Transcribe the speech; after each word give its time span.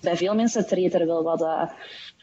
bij 0.00 0.16
veel 0.16 0.34
mensen 0.34 0.66
treedt 0.66 0.94
er 0.94 1.06
wel 1.06 1.22
wat 1.22 1.40
uh, 1.40 1.70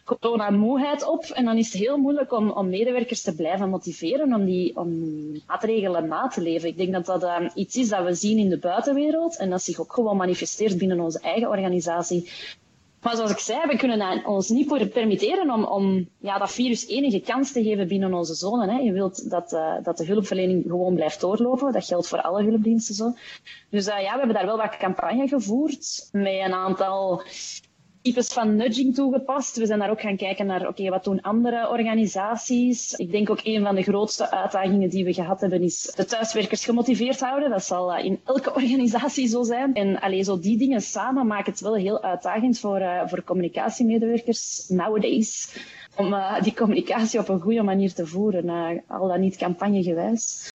corona-moeheid 0.04 1.08
op. 1.08 1.24
En 1.24 1.46
dan 1.46 1.58
is 1.58 1.74
het 1.74 1.82
heel 1.82 1.98
moeilijk 1.98 2.32
om, 2.32 2.50
om 2.52 2.70
medewerkers 2.70 3.22
te 3.22 3.36
blijven 3.36 3.70
motiveren 3.70 4.34
om 4.34 4.46
die, 4.46 4.76
om 4.76 4.90
maatregelen 5.48 6.08
na 6.08 6.28
te 6.28 6.42
leven. 6.42 6.70
Ik 6.70 6.78
denk 6.78 6.94
dat 6.94 7.06
dat 7.06 7.24
uh, 7.24 7.50
iets 7.54 7.76
is 7.76 7.90
dat 7.90 8.04
we 8.04 8.14
zien 8.14 8.38
in 8.38 8.50
de 8.50 8.60
buitenwereld 8.60 9.38
en 9.38 9.50
dat 9.50 9.62
zich 9.62 9.80
ook 9.80 9.94
gewoon 9.94 10.18
manifesteert 10.18 10.78
binnen 10.78 11.00
onze 11.00 11.20
eigen 11.20 11.50
organisatie. 11.50 12.30
Maar 13.04 13.16
zoals 13.16 13.32
ik 13.32 13.40
zei, 13.40 13.68
we 13.68 13.78
kunnen 13.78 14.26
ons 14.26 14.50
niet 14.50 14.90
permitteren 14.94 15.50
om, 15.50 15.64
om 15.66 16.10
ja, 16.18 16.38
dat 16.38 16.52
virus 16.52 16.88
enige 16.88 17.20
kans 17.20 17.52
te 17.52 17.64
geven 17.64 17.88
binnen 17.88 18.14
onze 18.14 18.34
zone. 18.34 18.72
Hè. 18.72 18.78
Je 18.80 18.92
wilt 18.92 19.30
dat, 19.30 19.54
uh, 19.54 19.76
dat 19.84 19.98
de 19.98 20.06
hulpverlening 20.06 20.64
gewoon 20.68 20.96
blijft 20.96 21.20
doorlopen. 21.22 21.72
Dat 21.72 21.86
geldt 21.86 22.08
voor 22.08 22.22
alle 22.22 22.44
hulpdiensten 22.44 22.96
zo. 22.96 23.14
Dus 23.70 23.88
uh, 23.88 24.02
ja, 24.02 24.12
we 24.12 24.18
hebben 24.18 24.36
daar 24.36 24.46
wel 24.46 24.58
wat 24.58 24.78
campagne 24.78 25.28
gevoerd 25.28 26.10
met 26.12 26.40
een 26.46 26.54
aantal 26.54 27.22
types 28.04 28.34
van 28.34 28.56
nudging 28.56 28.96
toegepast. 28.96 29.58
We 29.58 29.66
zijn 29.66 29.80
daar 29.80 29.90
ook 29.90 30.02
gaan 30.02 30.18
kijken 30.18 30.46
naar, 30.46 30.68
oké, 30.68 30.90
wat 30.90 31.04
doen 31.04 31.22
andere 31.22 31.70
organisaties? 31.70 32.94
Ik 32.94 33.12
denk 33.12 33.30
ook 33.30 33.40
een 33.44 33.64
van 33.64 33.76
de 33.76 33.82
grootste 33.82 34.32
uitdagingen 34.32 34.90
die 34.90 35.06
we 35.06 35.14
gehad 35.14 35.42
hebben 35.42 35.62
is 35.62 35.92
de 35.96 36.06
thuiswerkers 36.06 36.66
gemotiveerd 36.66 37.20
houden. 37.20 37.50
Dat 37.50 37.64
zal 37.64 37.98
uh, 37.98 38.06
in 38.06 38.20
elke 38.26 38.54
organisatie 38.62 39.28
zo 39.28 39.44
zijn. 39.44 39.74
En 39.74 40.00
alleen 40.00 40.24
zo 40.24 40.40
die 40.40 40.58
dingen 40.58 40.82
samen 40.82 41.28
maken 41.28 41.52
het 41.52 41.62
wel 41.62 41.76
heel 41.76 42.04
uitdagend 42.04 42.60
voor, 42.60 42.80
uh, 42.80 43.02
voor 43.08 43.24
communicatiemedewerkers 43.24 44.66
nowadays. 44.68 45.58
Om 45.96 46.14
uh, 46.14 46.42
die 46.42 46.54
communicatie 46.54 47.20
op 47.20 47.30
een 47.30 47.42
goede 47.42 47.64
manier 47.64 47.94
te 47.94 48.08
voeren, 48.08 48.84
al 48.88 49.08
dan 49.08 49.20
niet 49.20 49.38
campagnegewijs. 49.38 50.52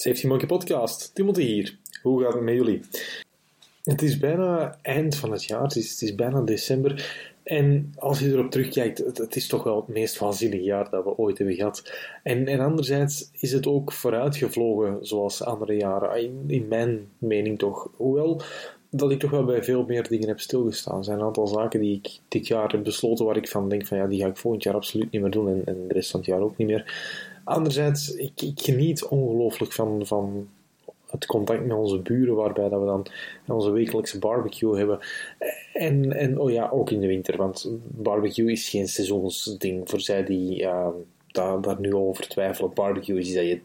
Safety 0.00 0.26
Monkey 0.26 0.46
Podcast. 0.46 1.14
Timothy 1.14 1.42
hier. 1.42 1.76
Hoe 2.02 2.22
gaat 2.22 2.32
het 2.32 2.42
met 2.42 2.54
jullie? 2.54 2.80
Het 3.84 4.02
is 4.02 4.18
bijna 4.18 4.78
eind 4.82 5.16
van 5.16 5.32
het 5.32 5.44
jaar, 5.44 5.62
het 5.62 5.76
is, 5.76 6.14
bijna 6.14 6.40
december. 6.40 7.16
En 7.42 7.94
als 7.96 8.18
je 8.18 8.28
erop 8.28 8.50
terugkijkt, 8.50 8.98
het, 8.98 9.18
het, 9.18 9.36
is 9.36 9.46
toch 9.46 9.62
wel 9.62 9.76
het 9.76 9.88
meest 9.88 10.18
waanzinnige 10.18 10.62
jaar 10.62 10.90
dat 10.90 11.04
we 11.04 11.16
ooit 11.16 11.38
hebben 11.38 11.56
gehad. 11.56 11.92
En, 12.22 12.46
en 12.46 12.60
anderzijds 12.60 13.30
is 13.32 13.52
het 13.52 13.66
ook 13.66 13.92
vooruitgevlogen 13.92 14.98
zoals 15.06 15.44
andere 15.44 15.76
jaren, 15.76 16.22
in, 16.22 16.44
in 16.46 16.68
mijn 16.68 17.08
mening 17.18 17.58
toch. 17.58 17.90
Hoewel 17.96 18.42
dat 18.90 19.10
ik 19.10 19.18
toch 19.18 19.30
wel 19.30 19.44
bij 19.44 19.64
veel 19.64 19.84
meer 19.84 20.08
dingen 20.08 20.28
heb 20.28 20.40
stilgestaan. 20.40 20.98
Er 20.98 21.04
zijn 21.04 21.18
een 21.18 21.24
aantal 21.24 21.46
zaken 21.46 21.80
die 21.80 21.96
ik 21.96 22.18
dit 22.28 22.46
jaar 22.46 22.70
heb 22.70 22.84
besloten 22.84 23.24
waar 23.24 23.36
ik 23.36 23.48
van 23.48 23.68
denk 23.68 23.86
van 23.86 23.98
ja, 23.98 24.06
die 24.06 24.20
ga 24.20 24.26
ik 24.26 24.36
volgend 24.36 24.62
jaar 24.62 24.74
absoluut 24.74 25.10
niet 25.10 25.20
meer 25.20 25.30
doen 25.30 25.48
en, 25.48 25.62
en 25.64 25.88
de 25.88 25.94
rest 25.94 26.10
van 26.10 26.20
het 26.20 26.28
jaar 26.28 26.40
ook 26.40 26.56
niet 26.56 26.68
meer. 26.68 26.94
Anderzijds, 27.50 28.14
ik, 28.14 28.42
ik 28.42 28.60
geniet 28.60 29.04
ongelooflijk 29.04 29.72
van, 29.72 30.06
van 30.06 30.48
het 31.06 31.26
contact 31.26 31.66
met 31.66 31.76
onze 31.76 31.98
buren, 31.98 32.34
waarbij 32.34 32.68
dat 32.68 32.80
we 32.80 32.86
dan 32.86 33.06
onze 33.46 33.70
wekelijkse 33.70 34.18
barbecue 34.18 34.76
hebben. 34.76 34.98
En, 35.72 36.12
en 36.12 36.38
oh 36.38 36.50
ja, 36.50 36.68
ook 36.72 36.90
in 36.90 37.00
de 37.00 37.06
winter, 37.06 37.36
want 37.36 37.70
barbecue 37.86 38.52
is 38.52 38.68
geen 38.68 38.88
seizoensding. 38.88 39.90
Voor 39.90 40.00
zij 40.00 40.24
die 40.24 40.66
daar, 41.26 41.80
nu 41.80 41.94
over 41.94 42.28
twijfelen, 42.28 42.74
barbecue 42.74 43.18
is 43.18 43.34
dat 43.34 43.44
je 43.44 43.60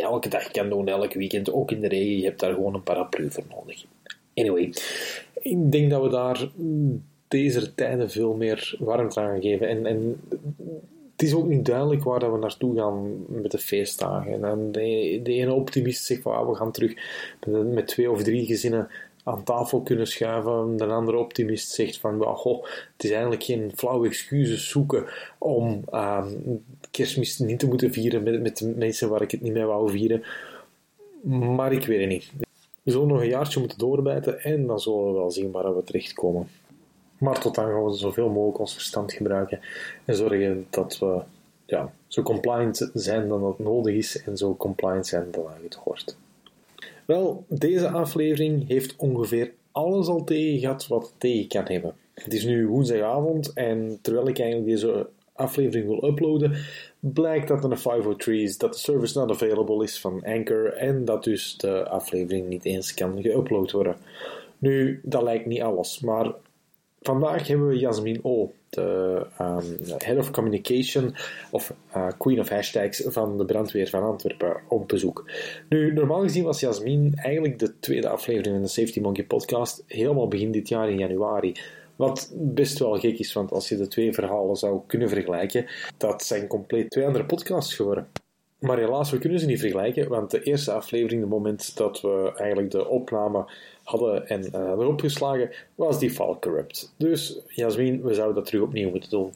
elke 0.00 0.28
dag 0.28 0.50
kan 0.50 0.68
doen, 0.68 0.88
elk 0.88 1.12
weekend, 1.12 1.52
ook 1.52 1.70
in 1.70 1.80
de 1.80 1.88
regen. 1.88 2.16
Je 2.18 2.24
hebt 2.24 2.40
daar 2.40 2.54
gewoon 2.54 2.74
een 2.74 2.82
paraplu 2.82 3.30
voor 3.30 3.44
nodig. 3.50 3.84
Anyway, 4.34 4.72
ik 5.34 5.72
denk 5.72 5.90
dat 5.90 6.02
we 6.02 6.08
daar 6.08 6.48
deze 7.28 7.74
tijden 7.74 8.10
veel 8.10 8.34
meer 8.34 8.76
warmte 8.78 9.20
aan 9.20 9.40
geven. 9.40 9.68
En, 9.68 9.86
en 9.86 10.20
het 11.16 11.26
is 11.26 11.34
ook 11.34 11.46
niet 11.46 11.64
duidelijk 11.64 12.04
waar 12.04 12.20
dat 12.20 12.32
we 12.32 12.38
naartoe 12.38 12.76
gaan 12.76 13.24
met 13.28 13.50
de 13.50 13.58
feestdagen. 13.58 14.44
En 14.44 14.72
de, 14.72 15.20
de 15.22 15.32
ene 15.32 15.52
optimist 15.52 16.04
zegt 16.04 16.22
van 16.22 16.34
ah, 16.34 16.48
we 16.48 16.54
gaan 16.54 16.72
terug 16.72 16.94
met, 17.72 17.86
twee 17.86 18.10
of 18.10 18.22
drie 18.22 18.46
gezinnen 18.46 18.88
aan 19.24 19.44
tafel 19.44 19.82
kunnen 19.82 20.06
schuiven. 20.06 20.76
De 20.76 20.84
andere 20.84 21.18
optimist 21.18 21.70
zegt 21.70 21.98
van 21.98 22.22
goh, 22.22 22.62
het 22.62 23.04
is 23.04 23.10
eigenlijk 23.10 23.42
geen 23.42 23.72
flauwe 23.74 24.06
excuses 24.06 24.68
zoeken 24.68 25.04
om 25.38 25.84
uh, 25.92 26.26
kerstmis 26.90 27.38
niet 27.38 27.58
te 27.58 27.68
moeten 27.68 27.92
vieren 27.92 28.22
met, 28.22 28.42
met 28.42 28.76
mensen 28.76 29.08
waar 29.08 29.22
ik 29.22 29.30
het 29.30 29.40
niet 29.40 29.52
mee 29.52 29.64
wou 29.64 29.90
vieren. 29.90 30.22
Maar 31.56 31.72
ik 31.72 31.86
weet 31.86 32.00
het 32.00 32.08
niet. 32.08 32.30
We 32.82 32.90
zullen 32.90 33.08
nog 33.08 33.20
een 33.20 33.28
jaartje 33.28 33.60
moeten 33.60 33.78
doorbijten 33.78 34.40
en 34.40 34.66
dan 34.66 34.80
zullen 34.80 35.06
we 35.06 35.12
wel 35.12 35.30
zien 35.30 35.50
waar 35.50 35.76
we 35.76 35.84
terechtkomen. 35.84 36.48
Maar 37.18 37.40
tot 37.40 37.54
dan 37.54 37.64
gaan 37.64 37.84
we 37.84 37.96
zoveel 37.96 38.28
mogelijk 38.28 38.58
ons 38.58 38.72
verstand 38.72 39.12
gebruiken 39.12 39.60
en 40.04 40.16
zorgen 40.16 40.66
dat 40.70 40.98
we 40.98 41.22
ja, 41.66 41.92
zo 42.06 42.22
compliant 42.22 42.90
zijn 42.94 43.28
dan 43.28 43.40
dat 43.40 43.58
nodig 43.58 43.94
is 43.94 44.22
en 44.22 44.36
zo 44.36 44.54
compliant 44.54 45.06
zijn 45.06 45.30
dan 45.30 45.46
het 45.62 45.74
hoort. 45.74 46.16
Wel, 47.04 47.44
deze 47.48 47.88
aflevering 47.88 48.68
heeft 48.68 48.96
ongeveer 48.96 49.52
alles 49.72 50.06
al 50.06 50.24
tegen 50.24 50.58
gehad 50.58 50.86
wat 50.86 51.12
tegen 51.18 51.48
kan 51.48 51.64
hebben. 51.64 51.94
Het 52.14 52.34
is 52.34 52.44
nu 52.44 52.66
woensdagavond 52.66 53.52
en 53.52 53.98
terwijl 54.02 54.28
ik 54.28 54.38
eigenlijk 54.38 54.70
deze 54.70 55.06
aflevering 55.32 55.86
wil 55.86 56.10
uploaden, 56.10 56.56
blijkt 56.98 57.48
dat 57.48 57.64
er 57.64 57.70
een 57.70 57.78
503 57.78 58.42
is, 58.42 58.58
dat 58.58 58.72
de 58.72 58.78
service 58.78 59.18
not 59.18 59.30
available 59.30 59.84
is 59.84 60.00
van 60.00 60.24
Anchor 60.24 60.72
en 60.72 61.04
dat 61.04 61.24
dus 61.24 61.56
de 61.56 61.88
aflevering 61.88 62.48
niet 62.48 62.64
eens 62.64 62.94
kan 62.94 63.22
geüpload 63.22 63.70
worden. 63.72 63.96
Nu, 64.58 65.00
dat 65.02 65.22
lijkt 65.22 65.46
niet 65.46 65.62
alles, 65.62 66.00
maar 66.00 66.32
Vandaag 67.06 67.46
hebben 67.46 67.68
we 67.68 67.78
Jasmin 67.78 68.18
O, 68.22 68.52
de 68.68 69.26
um, 69.40 69.98
Head 69.98 70.18
of 70.18 70.30
Communication 70.30 71.14
of 71.50 71.74
uh, 71.96 72.08
Queen 72.18 72.40
of 72.40 72.48
Hashtags 72.48 73.02
van 73.06 73.38
de 73.38 73.44
brandweer 73.44 73.88
van 73.88 74.02
Antwerpen 74.02 74.56
op 74.68 74.88
bezoek. 74.88 75.30
Nu, 75.68 75.92
normaal 75.92 76.20
gezien 76.20 76.44
was 76.44 76.60
Jasmin 76.60 77.12
eigenlijk 77.14 77.58
de 77.58 77.78
tweede 77.80 78.08
aflevering 78.08 78.54
van 78.54 78.62
de 78.62 78.68
Safety 78.70 79.00
Monkey 79.00 79.24
podcast 79.24 79.84
helemaal 79.86 80.28
begin 80.28 80.50
dit 80.50 80.68
jaar 80.68 80.90
in 80.90 80.98
januari. 80.98 81.54
Wat 81.96 82.32
best 82.34 82.78
wel 82.78 82.98
gek 82.98 83.18
is, 83.18 83.32
want 83.32 83.52
als 83.52 83.68
je 83.68 83.76
de 83.76 83.88
twee 83.88 84.12
verhalen 84.12 84.56
zou 84.56 84.80
kunnen 84.86 85.08
vergelijken, 85.08 85.66
dat 85.96 86.22
zijn 86.22 86.46
compleet 86.46 86.90
twee 86.90 87.06
andere 87.06 87.24
podcasts 87.24 87.74
geworden. 87.74 88.08
Maar 88.58 88.78
helaas, 88.78 89.10
we 89.10 89.18
kunnen 89.18 89.40
ze 89.40 89.46
niet 89.46 89.60
vergelijken, 89.60 90.08
want 90.08 90.30
de 90.30 90.42
eerste 90.42 90.72
aflevering, 90.72 91.20
het 91.20 91.30
moment 91.30 91.76
dat 91.76 92.00
we 92.00 92.32
eigenlijk 92.36 92.70
de 92.70 92.88
opname 92.88 93.46
hadden 93.86 94.28
en 94.28 94.44
uh, 94.46 94.66
hadden 94.66 94.88
opgeslagen, 94.88 95.50
was 95.74 95.98
die 95.98 96.10
file 96.10 96.38
corrupt. 96.40 96.94
Dus 96.96 97.40
Jasmin, 97.48 98.02
we 98.02 98.14
zouden 98.14 98.36
dat 98.36 98.46
terug 98.46 98.62
opnieuw 98.62 98.90
moeten 98.90 99.10
doen. 99.10 99.32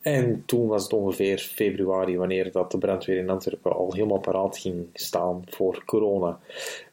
En 0.00 0.42
toen 0.46 0.66
was 0.66 0.82
het 0.82 0.92
ongeveer 0.92 1.38
februari, 1.38 2.16
wanneer 2.16 2.52
dat 2.52 2.70
de 2.70 2.78
brandweer 2.78 3.16
in 3.16 3.30
Antwerpen 3.30 3.72
al 3.72 3.92
helemaal 3.92 4.18
paraat 4.18 4.58
ging 4.58 4.86
staan 4.92 5.42
voor 5.46 5.82
corona. 5.84 6.38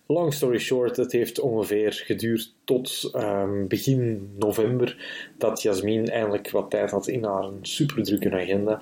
Long 0.06 0.34
story 0.34 0.58
short, 0.58 0.98
het 0.98 1.12
heeft 1.12 1.40
ongeveer 1.40 1.94
geduurd 1.94 2.54
tot 2.64 3.12
um, 3.16 3.68
begin 3.68 4.30
november 4.38 4.98
dat 5.38 5.62
Jasmin 5.62 6.08
eindelijk 6.08 6.52
wat 6.52 6.70
tijd 6.70 6.92
had 6.92 7.08
in 7.08 7.24
haar 7.24 7.50
superdrukke 7.62 8.32
agenda. 8.32 8.82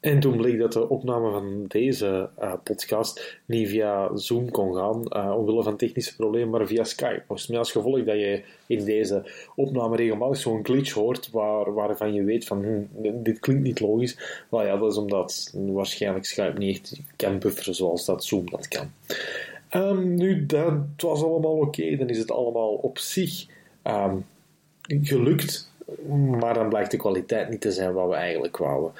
En 0.00 0.20
toen 0.20 0.36
bleek 0.36 0.58
dat 0.58 0.72
de 0.72 0.88
opname 0.88 1.30
van 1.30 1.64
deze 1.68 2.28
uh, 2.40 2.52
podcast 2.62 3.38
niet 3.44 3.68
via 3.68 4.16
Zoom 4.16 4.50
kon 4.50 4.74
gaan, 4.74 5.02
uh, 5.08 5.36
omwille 5.36 5.62
van 5.62 5.76
technische 5.76 6.16
problemen, 6.16 6.50
maar 6.50 6.66
via 6.66 6.84
Skype. 6.84 7.22
Volgens 7.26 7.48
mij 7.48 7.58
als 7.58 7.72
gevolg 7.72 8.04
dat 8.04 8.16
je 8.16 8.42
in 8.66 8.84
deze 8.84 9.30
opname 9.54 9.96
regelmatig 9.96 10.36
zo'n 10.36 10.64
glitch 10.64 10.92
hoort, 10.92 11.30
waar, 11.30 11.74
waarvan 11.74 12.14
je 12.14 12.24
weet 12.24 12.44
van, 12.44 12.64
hm, 12.64 13.22
dit 13.22 13.38
klinkt 13.38 13.62
niet 13.62 13.80
logisch. 13.80 14.44
Wel 14.48 14.64
ja, 14.64 14.76
dat 14.76 14.90
is 14.90 14.98
omdat 14.98 15.54
waarschijnlijk 15.54 16.24
Skype 16.24 16.58
niet 16.58 16.76
echt 16.76 17.02
kan 17.16 17.38
bufferen 17.38 17.74
zoals 17.74 18.04
dat 18.04 18.24
Zoom 18.24 18.50
dat 18.50 18.68
kan. 18.68 18.90
Um, 19.70 20.14
nu, 20.14 20.46
dat 20.46 20.72
was 20.96 21.22
allemaal 21.22 21.56
oké, 21.56 21.96
dan 21.96 22.08
is 22.08 22.18
het 22.18 22.30
allemaal 22.30 22.72
op 22.74 22.98
zich 22.98 23.46
um, 23.84 24.26
gelukt, 24.86 25.72
maar 26.40 26.54
dan 26.54 26.68
blijkt 26.68 26.90
de 26.90 26.96
kwaliteit 26.96 27.48
niet 27.48 27.60
te 27.60 27.72
zijn 27.72 27.92
wat 27.92 28.08
we 28.08 28.14
eigenlijk 28.14 28.56
wouden. 28.56 28.92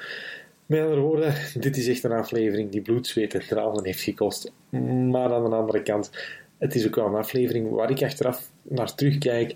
Met 0.67 0.81
andere 0.81 1.01
woorden, 1.01 1.33
dit 1.59 1.77
is 1.77 1.87
echt 1.87 2.03
een 2.03 2.11
aflevering 2.11 2.71
die 2.71 2.81
bloed, 2.81 3.07
zweet 3.07 3.33
en 3.33 3.47
tranen 3.47 3.85
heeft 3.85 4.01
gekost. 4.01 4.51
Maar 5.09 5.33
aan 5.33 5.49
de 5.49 5.55
andere 5.55 5.83
kant, 5.83 6.11
het 6.57 6.75
is 6.75 6.87
ook 6.87 6.95
wel 6.95 7.05
een 7.05 7.15
aflevering 7.15 7.69
waar 7.69 7.89
ik 7.89 8.03
achteraf 8.03 8.49
naar 8.61 8.95
terugkijk 8.95 9.55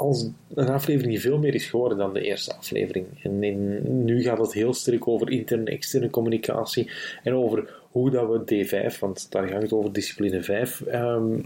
als 0.00 0.28
een 0.54 0.68
aflevering 0.68 1.12
die 1.12 1.20
veel 1.20 1.38
meer 1.38 1.54
is 1.54 1.66
geworden 1.66 1.98
dan 1.98 2.12
de 2.12 2.20
eerste 2.20 2.54
aflevering. 2.54 3.06
En 3.22 4.04
nu 4.04 4.22
gaat 4.22 4.38
het 4.38 4.52
heel 4.52 4.74
sterk 4.74 5.08
over 5.08 5.30
interne 5.30 5.64
en 5.64 5.72
externe 5.72 6.10
communicatie 6.10 6.90
en 7.22 7.34
over 7.34 7.74
hoe 7.90 8.10
dat 8.10 8.28
we 8.28 8.66
D5, 8.66 8.98
want 8.98 9.30
daar 9.30 9.48
gaat 9.48 9.62
het 9.62 9.72
over 9.72 9.92
discipline 9.92 10.42
5, 10.42 10.80
um, 10.80 10.92
ehm, 10.92 11.42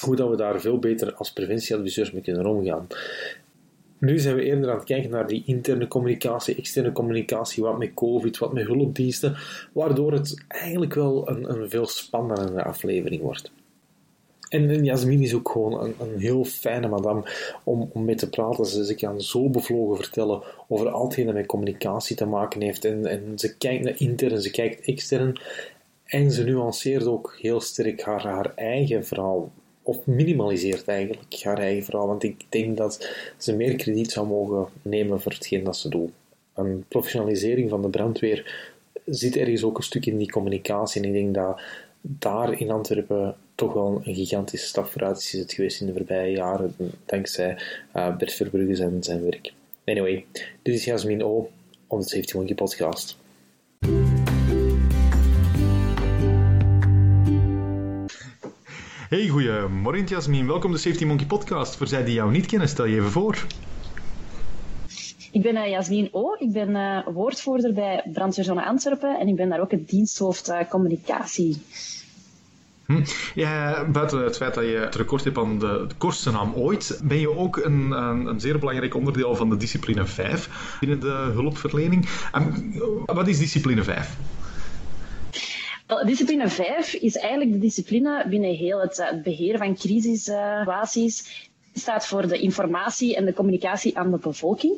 hoe 0.00 0.16
dat 0.16 0.30
we 0.30 0.36
daar 0.36 0.60
veel 0.60 0.78
beter 0.78 1.14
als 1.14 1.32
preventieadviseurs 1.32 2.12
mee 2.12 2.22
kunnen 2.22 2.46
omgaan. 2.46 2.86
Nu 4.00 4.18
zijn 4.18 4.36
we 4.36 4.42
eerder 4.42 4.70
aan 4.70 4.76
het 4.76 4.84
kijken 4.84 5.10
naar 5.10 5.26
die 5.26 5.42
interne 5.46 5.88
communicatie, 5.88 6.54
externe 6.54 6.92
communicatie, 6.92 7.62
wat 7.62 7.78
met 7.78 7.94
COVID, 7.94 8.38
wat 8.38 8.52
met 8.52 8.66
hulpdiensten, 8.66 9.36
waardoor 9.72 10.12
het 10.12 10.44
eigenlijk 10.48 10.94
wel 10.94 11.28
een, 11.28 11.50
een 11.50 11.70
veel 11.70 11.86
spannendere 11.86 12.64
aflevering 12.64 13.22
wordt. 13.22 13.52
En 14.48 14.84
Jasmin 14.84 15.22
is 15.22 15.34
ook 15.34 15.48
gewoon 15.48 15.84
een, 15.84 15.94
een 15.98 16.18
heel 16.18 16.44
fijne 16.44 16.88
madame 16.88 17.22
om, 17.64 17.90
om 17.92 18.04
mee 18.04 18.14
te 18.14 18.28
praten. 18.28 18.66
Ze, 18.66 18.84
ze 18.84 18.94
kan 18.94 19.20
zo 19.20 19.50
bevlogen 19.50 19.96
vertellen 19.96 20.42
over 20.68 20.88
al 20.88 21.04
hetgeen 21.04 21.26
dat 21.26 21.34
met 21.34 21.46
communicatie 21.46 22.16
te 22.16 22.26
maken 22.26 22.60
heeft. 22.60 22.84
En, 22.84 23.06
en 23.06 23.38
ze 23.38 23.56
kijkt 23.56 23.84
naar 23.84 23.94
intern, 24.00 24.40
ze 24.40 24.50
kijkt 24.50 24.86
extern. 24.86 25.40
En 26.04 26.30
ze 26.30 26.44
nuanceert 26.44 27.06
ook 27.06 27.36
heel 27.40 27.60
sterk 27.60 28.02
haar, 28.02 28.22
haar 28.22 28.52
eigen 28.54 29.06
verhaal. 29.06 29.52
Of 29.90 30.06
minimaliseert 30.06 30.88
eigenlijk 30.88 31.42
haar 31.42 31.58
eigen 31.58 31.84
verhaal. 31.84 32.06
Want 32.06 32.22
ik 32.22 32.44
denk 32.48 32.76
dat 32.76 33.08
ze 33.36 33.56
meer 33.56 33.76
krediet 33.76 34.12
zou 34.12 34.26
mogen 34.26 34.66
nemen 34.82 35.20
voor 35.20 35.32
hetgeen 35.32 35.64
dat 35.64 35.76
ze 35.76 35.88
doet. 35.88 36.10
Een 36.54 36.84
professionalisering 36.88 37.70
van 37.70 37.82
de 37.82 37.88
brandweer 37.88 38.68
zit 39.04 39.36
ergens 39.36 39.62
ook 39.62 39.76
een 39.76 39.82
stuk 39.82 40.06
in 40.06 40.18
die 40.18 40.30
communicatie. 40.30 41.02
En 41.02 41.08
ik 41.08 41.14
denk 41.14 41.34
dat 41.34 41.60
daar 42.00 42.60
in 42.60 42.70
Antwerpen 42.70 43.36
toch 43.54 43.72
wel 43.72 44.00
een 44.04 44.14
gigantische 44.14 44.66
stap 44.66 44.86
vooruit 44.86 45.16
is 45.16 45.32
het 45.32 45.52
geweest 45.52 45.80
in 45.80 45.86
de 45.86 45.92
voorbije 45.92 46.36
jaren, 46.36 46.74
dankzij 47.06 47.58
uh, 47.96 48.16
Bert 48.16 48.32
Verbrugge 48.32 48.82
en 48.82 49.02
zijn 49.02 49.22
werk. 49.22 49.52
Anyway, 49.84 50.24
dit 50.62 50.74
is 50.74 50.84
Jasmin 50.84 51.22
O. 51.22 51.50
op 51.86 52.00
de 52.00 52.08
Safety 52.08 52.36
Monkey 52.36 52.54
podcast. 52.54 53.18
Hey, 59.10 59.28
goedemorgen 59.28 60.04
Jasmin. 60.04 60.46
Welkom 60.46 60.72
de 60.72 60.78
Safety 60.78 61.04
Monkey 61.04 61.26
podcast. 61.26 61.76
Voor 61.76 61.86
zij 61.86 62.04
die 62.04 62.14
jou 62.14 62.30
niet 62.30 62.46
kennen, 62.46 62.68
stel 62.68 62.84
je 62.84 62.96
even 62.96 63.10
voor. 63.10 63.46
Ik 65.32 65.42
ben 65.42 65.56
uh, 65.56 65.68
Jasmin 65.68 66.08
O. 66.12 66.36
Ik 66.38 66.52
ben 66.52 66.70
uh, 66.70 67.06
woordvoerder 67.06 67.72
bij 67.72 68.02
Brandweerzone 68.12 68.64
Antwerpen 68.64 69.18
en 69.20 69.28
ik 69.28 69.36
ben 69.36 69.48
daar 69.48 69.60
ook 69.60 69.70
het 69.70 69.88
diensthoofd 69.88 70.48
uh, 70.48 70.60
communicatie. 70.68 71.62
Hm. 72.86 73.04
Ja, 73.34 73.84
buiten 73.84 74.24
het 74.24 74.36
feit 74.36 74.54
dat 74.54 74.64
je 74.64 74.76
het 74.76 74.94
record 74.94 75.24
hebt 75.24 75.38
aan 75.38 75.58
de, 75.58 75.84
de 75.88 75.94
kortste 75.98 76.30
naam 76.30 76.54
ooit, 76.54 77.00
ben 77.04 77.18
je 77.18 77.36
ook 77.36 77.56
een, 77.56 77.90
een, 77.90 78.26
een, 78.26 78.40
zeer 78.40 78.58
belangrijk 78.58 78.94
onderdeel 78.94 79.36
van 79.36 79.50
de 79.50 79.56
discipline 79.56 80.06
5 80.06 80.76
binnen 80.80 81.00
de 81.00 81.30
hulpverlening. 81.32 82.08
En, 82.32 82.74
wat 83.06 83.28
is 83.28 83.38
discipline 83.38 83.82
5? 83.82 84.16
Discipline 86.04 86.48
5 86.48 86.94
is 86.94 87.16
eigenlijk 87.16 87.52
de 87.52 87.58
discipline 87.58 88.24
binnen 88.28 88.54
heel 88.54 88.80
het 88.80 89.20
beheer 89.22 89.58
van 89.58 89.74
crisissituaties. 89.74 91.48
staat 91.74 92.06
voor 92.06 92.28
de 92.28 92.38
informatie 92.38 93.16
en 93.16 93.24
de 93.24 93.32
communicatie 93.32 93.98
aan 93.98 94.10
de 94.10 94.18
bevolking. 94.18 94.74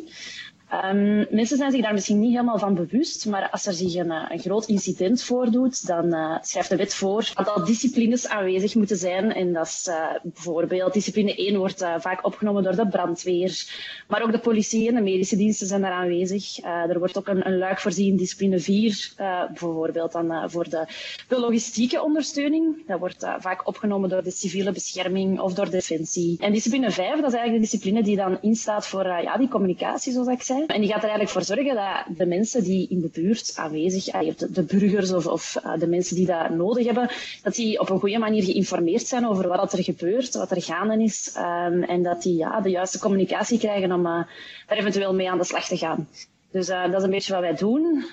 Um, 0.73 1.27
mensen 1.31 1.57
zijn 1.57 1.71
zich 1.71 1.83
daar 1.83 1.93
misschien 1.93 2.21
niet 2.21 2.31
helemaal 2.31 2.59
van 2.59 2.75
bewust, 2.75 3.27
maar 3.27 3.51
als 3.51 3.67
er 3.67 3.73
zich 3.73 3.95
een, 3.95 4.11
eh, 4.11 4.25
een 4.29 4.39
groot 4.39 4.67
incident 4.67 5.23
voordoet, 5.23 5.87
dan 5.87 6.15
uh, 6.15 6.39
schrijft 6.41 6.69
de 6.69 6.77
wet 6.77 6.95
voor 6.95 7.31
dat 7.35 7.67
disciplines 7.67 8.29
aanwezig 8.29 8.75
moeten 8.75 8.97
zijn. 8.97 9.33
En 9.33 9.53
dat 9.53 9.67
is 9.67 9.87
uh, 9.89 10.07
bijvoorbeeld 10.23 10.93
discipline 10.93 11.35
1 11.35 11.57
wordt 11.57 11.85
vaak 11.99 12.27
opgenomen 12.27 12.63
door 12.63 12.77
de 12.77 12.89
brandweer, 12.89 13.65
maar 14.09 14.23
ook 14.23 14.33
de 14.33 14.39
politie 14.39 14.89
en 14.89 14.95
de 14.95 15.01
medische 15.01 15.37
diensten 15.37 15.67
zijn 15.67 15.81
daar 15.81 15.93
aanwezig. 15.93 16.59
er 16.63 16.99
wordt 16.99 17.19
ook 17.19 17.29
een, 17.29 17.47
een 17.47 17.59
luik 17.59 17.81
voorzien, 17.81 18.17
discipline 18.17 18.59
4, 18.59 19.13
bijvoorbeeld 19.49 20.13
dan 20.13 20.51
voor 20.51 20.69
de, 20.69 20.87
de, 21.29 21.41
logistieke 21.41 22.03
ondersteuning. 22.03 22.87
Dat 22.87 22.99
wordt 22.99 23.27
vaak 23.39 23.67
opgenomen 23.67 24.09
door 24.09 24.23
de 24.23 24.31
civiele 24.31 24.73
bescherming 24.73 25.41
of 25.41 25.55
door 25.55 25.71
defensie. 25.71 26.39
En 26.41 26.53
discipline 26.53 26.91
5, 26.91 27.09
dat 27.09 27.33
is 27.33 27.39
eigenlijk 27.39 27.53
de 27.53 27.71
discipline 27.71 28.03
die 28.03 28.17
dan 28.17 28.39
instaat 28.41 28.87
voor 28.87 29.07
ja, 29.07 29.37
die 29.37 29.49
communicatie, 29.49 30.13
zoals 30.13 30.29
ik 30.29 30.43
zei. 30.43 30.62
En 30.67 30.81
die 30.81 30.91
gaat 30.91 31.03
er 31.03 31.09
eigenlijk 31.09 31.31
voor 31.31 31.43
zorgen 31.43 31.75
dat 31.75 32.17
de 32.19 32.27
mensen 32.27 32.63
die 32.63 32.89
in 32.89 33.01
de 33.01 33.11
buurt 33.13 33.53
aanwezig 33.57 34.03
zijn, 34.03 34.35
de 34.51 34.63
burgers 34.63 35.13
of, 35.13 35.27
of 35.27 35.57
eh, 35.57 35.73
de 35.79 35.87
mensen 35.87 36.17
die 36.17 36.27
dat 36.27 36.51
nodig 36.51 36.87
hebben, 36.87 37.11
dat 37.43 37.55
die 37.55 37.81
op 37.81 37.91
een 37.91 37.99
goede 37.99 38.19
manier 38.19 38.43
geïnformeerd 38.43 39.07
zijn 39.07 39.27
over 39.27 39.49
wat 39.49 39.73
er 39.73 39.85
gebeurt, 39.85 40.35
wat 40.35 40.51
er 40.51 40.63
gaande 40.63 41.03
is. 41.03 41.33
Ehm, 41.37 41.83
en 41.83 42.03
dat 42.03 42.23
die 42.23 42.37
ja, 42.37 42.61
de 42.61 42.71
juiste 42.71 42.99
communicatie 42.99 43.59
krijgen 43.59 43.93
om 43.93 44.07
uh, 44.07 44.23
daar 44.67 44.79
eventueel 44.79 45.15
mee 45.15 45.31
aan 45.31 45.39
de 45.39 45.45
slag 45.45 45.67
te 45.67 45.77
gaan. 45.77 46.09
Dus 46.51 46.69
uh, 46.69 46.85
dat 46.85 46.95
is 46.95 47.03
een 47.03 47.11
beetje 47.11 47.33
wat 47.33 47.41
wij 47.43 47.55
doen. 47.55 48.05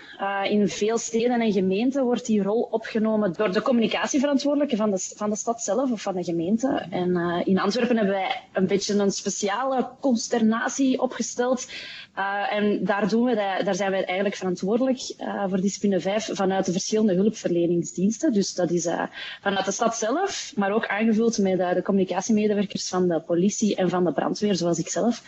In 0.49 0.69
veel 0.69 0.97
steden 0.97 1.41
en 1.41 1.51
gemeenten 1.51 2.03
wordt 2.03 2.25
die 2.25 2.43
rol 2.43 2.61
opgenomen 2.71 3.33
door 3.33 3.51
de 3.51 3.61
communicatieverantwoordelijke 3.61 4.75
van 4.75 4.91
de, 4.91 5.13
van 5.15 5.29
de 5.29 5.35
stad 5.35 5.61
zelf 5.61 5.91
of 5.91 6.01
van 6.01 6.15
de 6.15 6.23
gemeente. 6.23 6.85
En 6.89 7.41
in 7.45 7.59
Antwerpen 7.59 7.97
hebben 7.97 8.15
wij 8.15 8.41
een 8.53 8.67
beetje 8.67 8.93
een 8.93 9.11
speciale 9.11 9.89
consternatie 9.99 11.01
opgesteld. 11.01 11.67
En 12.49 12.83
daar, 12.83 13.09
doen 13.09 13.23
we 13.23 13.35
daar 13.35 13.75
zijn 13.75 13.91
wij 13.91 14.05
eigenlijk 14.05 14.35
verantwoordelijk 14.35 14.99
voor 15.47 15.61
discipline 15.61 15.99
5 15.99 16.29
vanuit 16.33 16.65
de 16.65 16.71
verschillende 16.71 17.13
hulpverleningsdiensten. 17.13 18.33
Dus 18.33 18.53
dat 18.53 18.71
is 18.71 18.87
vanuit 19.41 19.65
de 19.65 19.71
stad 19.71 19.95
zelf, 19.95 20.53
maar 20.55 20.71
ook 20.71 20.87
aangevuld 20.87 21.37
met 21.37 21.57
de 21.57 21.81
communicatiemedewerkers 21.83 22.87
van 22.87 23.07
de 23.07 23.19
politie 23.19 23.75
en 23.75 23.89
van 23.89 24.03
de 24.03 24.11
brandweer, 24.11 24.55
zoals 24.55 24.79
ik 24.79 24.89
zelf. 24.89 25.23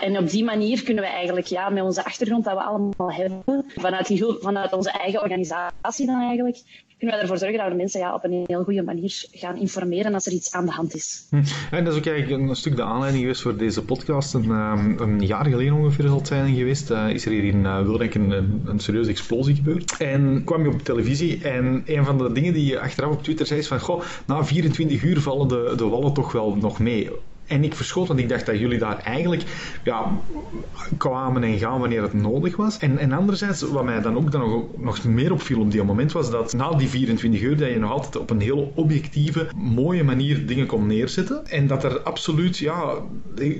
en 0.00 0.18
op 0.18 0.30
die 0.30 0.44
manier 0.44 0.82
kunnen 0.82 1.04
we 1.04 1.10
eigenlijk 1.10 1.46
ja, 1.46 1.68
met 1.68 1.82
onze 1.82 2.04
achter 2.04 2.22
achtergrond 2.22 2.44
dat 2.44 2.54
we 2.54 2.70
allemaal 2.70 3.12
hebben, 3.12 3.64
vanuit, 3.74 4.06
die 4.06 4.18
hulp, 4.18 4.42
vanuit 4.42 4.72
onze 4.72 4.90
eigen 4.90 5.22
organisatie 5.22 6.06
dan 6.06 6.20
eigenlijk, 6.20 6.62
kunnen 6.98 7.16
we 7.16 7.22
ervoor 7.22 7.38
zorgen 7.38 7.58
dat 7.58 7.68
we 7.68 7.74
mensen 7.74 8.00
ja, 8.00 8.14
op 8.14 8.24
een 8.24 8.44
heel 8.46 8.64
goede 8.64 8.82
manier 8.82 9.26
gaan 9.30 9.56
informeren 9.56 10.14
als 10.14 10.26
er 10.26 10.32
iets 10.32 10.52
aan 10.52 10.66
de 10.66 10.72
hand 10.72 10.94
is. 10.94 11.26
Hm. 11.30 11.42
En 11.70 11.84
dat 11.84 11.92
is 11.92 11.98
ook 11.98 12.06
eigenlijk 12.06 12.48
een 12.48 12.56
stuk 12.56 12.76
de 12.76 12.82
aanleiding 12.82 13.22
geweest 13.22 13.42
voor 13.42 13.56
deze 13.56 13.84
podcast. 13.84 14.34
Een, 14.34 14.50
een 14.50 15.26
jaar 15.26 15.44
geleden 15.44 15.74
ongeveer 15.74 16.01
geweest, 16.54 16.90
uh, 16.90 17.08
is 17.08 17.24
er 17.24 17.32
hier 17.32 17.44
in 17.44 17.64
uh, 17.64 17.82
Wilrijk 17.82 18.14
een, 18.14 18.30
een, 18.64 18.80
serieuze 18.80 19.10
explosie 19.10 19.54
gebeurd. 19.54 19.96
En 19.98 20.42
kwam 20.44 20.62
je 20.62 20.68
op 20.68 20.82
televisie 20.82 21.42
en 21.42 21.82
een 21.86 22.04
van 22.04 22.18
de 22.18 22.32
dingen 22.32 22.52
die 22.52 22.66
je 22.66 22.80
achteraf 22.80 23.12
op 23.12 23.22
Twitter 23.22 23.46
zei 23.46 23.60
is 23.60 23.66
van, 23.66 23.80
goh, 23.80 24.02
na 24.26 24.44
24 24.44 25.02
uur 25.02 25.20
vallen 25.20 25.48
de, 25.48 25.72
de 25.76 25.84
wallen 25.84 26.12
toch 26.12 26.32
wel 26.32 26.56
nog 26.56 26.78
mee. 26.78 27.10
En 27.46 27.64
ik 27.64 27.74
verschoot, 27.74 28.08
want 28.08 28.20
ik 28.20 28.28
dacht 28.28 28.46
dat 28.46 28.58
jullie 28.58 28.78
daar 28.78 28.98
eigenlijk 28.98 29.42
ja, 29.84 30.18
kwamen 30.98 31.42
en 31.42 31.58
gaan 31.58 31.80
wanneer 31.80 32.02
het 32.02 32.12
nodig 32.12 32.56
was. 32.56 32.78
En, 32.78 32.98
en 32.98 33.12
anderzijds, 33.12 33.62
wat 33.62 33.84
mij 33.84 34.00
dan 34.00 34.16
ook 34.16 34.30
dan 34.32 34.40
nog, 34.40 34.64
nog 34.76 35.04
meer 35.04 35.32
opviel 35.32 35.60
op 35.60 35.70
die 35.70 35.82
moment, 35.82 36.12
was 36.12 36.30
dat 36.30 36.52
na 36.52 36.70
die 36.70 36.88
24 36.88 37.40
uur 37.40 37.56
dat 37.56 37.68
je 37.68 37.78
nog 37.78 37.90
altijd 37.90 38.16
op 38.16 38.30
een 38.30 38.40
heel 38.40 38.72
objectieve, 38.74 39.46
mooie 39.56 40.04
manier 40.04 40.46
dingen 40.46 40.66
kon 40.66 40.86
neerzetten. 40.86 41.46
En 41.46 41.66
dat 41.66 41.84
er 41.84 42.00
absoluut, 42.00 42.58
ja, 42.58 42.94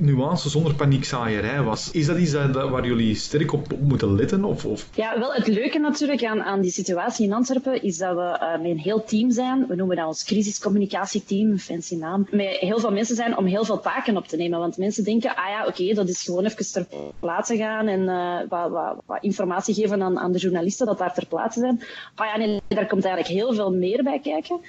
nuance 0.00 0.48
zonder 0.48 0.74
paniekzaaierij 0.74 1.62
was. 1.62 1.90
Is 1.90 2.06
dat 2.06 2.18
iets 2.18 2.32
dat, 2.32 2.68
waar 2.70 2.86
jullie 2.86 3.14
sterk 3.14 3.52
op, 3.52 3.66
moeten 3.80 4.14
letten? 4.14 4.44
Of, 4.44 4.64
of? 4.64 4.88
Ja, 4.94 5.18
wel 5.18 5.32
het 5.32 5.46
leuke 5.46 5.78
natuurlijk 5.78 6.24
aan, 6.24 6.42
aan 6.42 6.60
die 6.60 6.70
situatie 6.70 7.26
in 7.26 7.32
Antwerpen 7.32 7.82
is 7.82 7.98
dat 7.98 8.14
we 8.14 8.38
uh, 8.40 8.62
met 8.62 8.70
een 8.70 8.78
heel 8.78 9.04
team 9.04 9.30
zijn. 9.30 9.66
We 9.68 9.74
noemen 9.74 9.96
dat 9.96 10.06
ons 10.06 10.24
crisiscommunicatieteam, 10.24 11.58
fancy 11.58 11.96
naam. 11.96 12.26
Met 12.30 12.46
heel 12.46 12.78
veel 12.78 12.92
mensen 12.92 13.16
zijn 13.16 13.36
om 13.36 13.44
heel 13.44 13.64
veel 13.64 13.71
taken 13.80 14.16
op 14.16 14.26
te 14.26 14.36
nemen. 14.36 14.58
Want 14.58 14.76
mensen 14.76 15.04
denken, 15.04 15.36
ah 15.36 15.48
ja, 15.48 15.66
oké, 15.66 15.94
dat 15.94 16.08
is 16.08 16.22
gewoon 16.22 16.44
even 16.44 16.72
ter 16.72 16.86
plaatse 17.20 17.56
gaan 17.56 17.86
en 17.86 18.00
uh, 18.00 18.38
wat, 18.48 18.70
wat, 18.70 18.96
wat, 19.06 19.22
informatie 19.22 19.74
geven 19.74 20.02
aan, 20.02 20.18
aan 20.18 20.32
de 20.32 20.38
journalisten 20.38 20.86
dat 20.86 20.98
daar 20.98 21.14
ter 21.14 21.26
plaatse 21.26 21.60
zijn. 21.60 21.82
Maar 22.16 22.26
ja, 22.26 22.36
nee, 22.36 22.60
daar 22.68 22.86
komt 22.86 23.04
eigenlijk 23.04 23.34
heel 23.34 23.54
veel 23.54 23.72
meer 23.72 24.02
bij 24.02 24.20
kijken. 24.20 24.60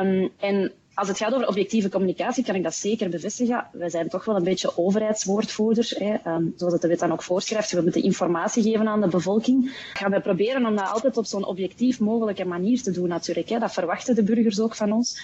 Um, 0.00 0.30
en 0.38 0.72
als 0.94 1.08
het 1.08 1.16
gaat 1.18 1.34
over 1.34 1.48
objectieve 1.48 1.88
communicatie, 1.88 2.44
kan 2.44 2.54
ik 2.54 2.62
dat 2.62 2.74
zeker 2.74 3.08
bevestigen. 3.08 3.66
Wij 3.72 3.90
zijn 3.90 4.08
toch 4.08 4.24
wel 4.24 4.36
een 4.36 4.44
beetje 4.44 4.76
overheidswoordvoerders, 4.76 5.90
hè. 5.90 6.14
Um, 6.26 6.52
zoals 6.56 6.72
het 6.72 6.82
de 6.82 6.88
wet 6.88 6.98
dan 6.98 7.12
ook 7.12 7.22
voorschrijft. 7.22 7.72
We 7.72 7.82
moeten 7.82 8.02
informatie 8.02 8.62
geven 8.62 8.88
aan 8.88 9.00
de 9.00 9.08
bevolking. 9.08 9.90
Gaan 9.92 10.10
we 10.10 10.20
proberen 10.20 10.66
om 10.66 10.76
dat 10.76 10.90
altijd 10.90 11.16
op 11.16 11.26
zo'n 11.26 11.46
objectief 11.46 12.00
mogelijke 12.00 12.44
manier 12.44 12.82
te 12.82 12.90
doen 12.90 13.08
natuurlijk. 13.08 13.48
Hè. 13.48 13.58
Dat 13.58 13.72
verwachten 13.72 14.14
de 14.14 14.22
burgers 14.22 14.60
ook 14.60 14.74
van 14.74 14.92
ons. 14.92 15.20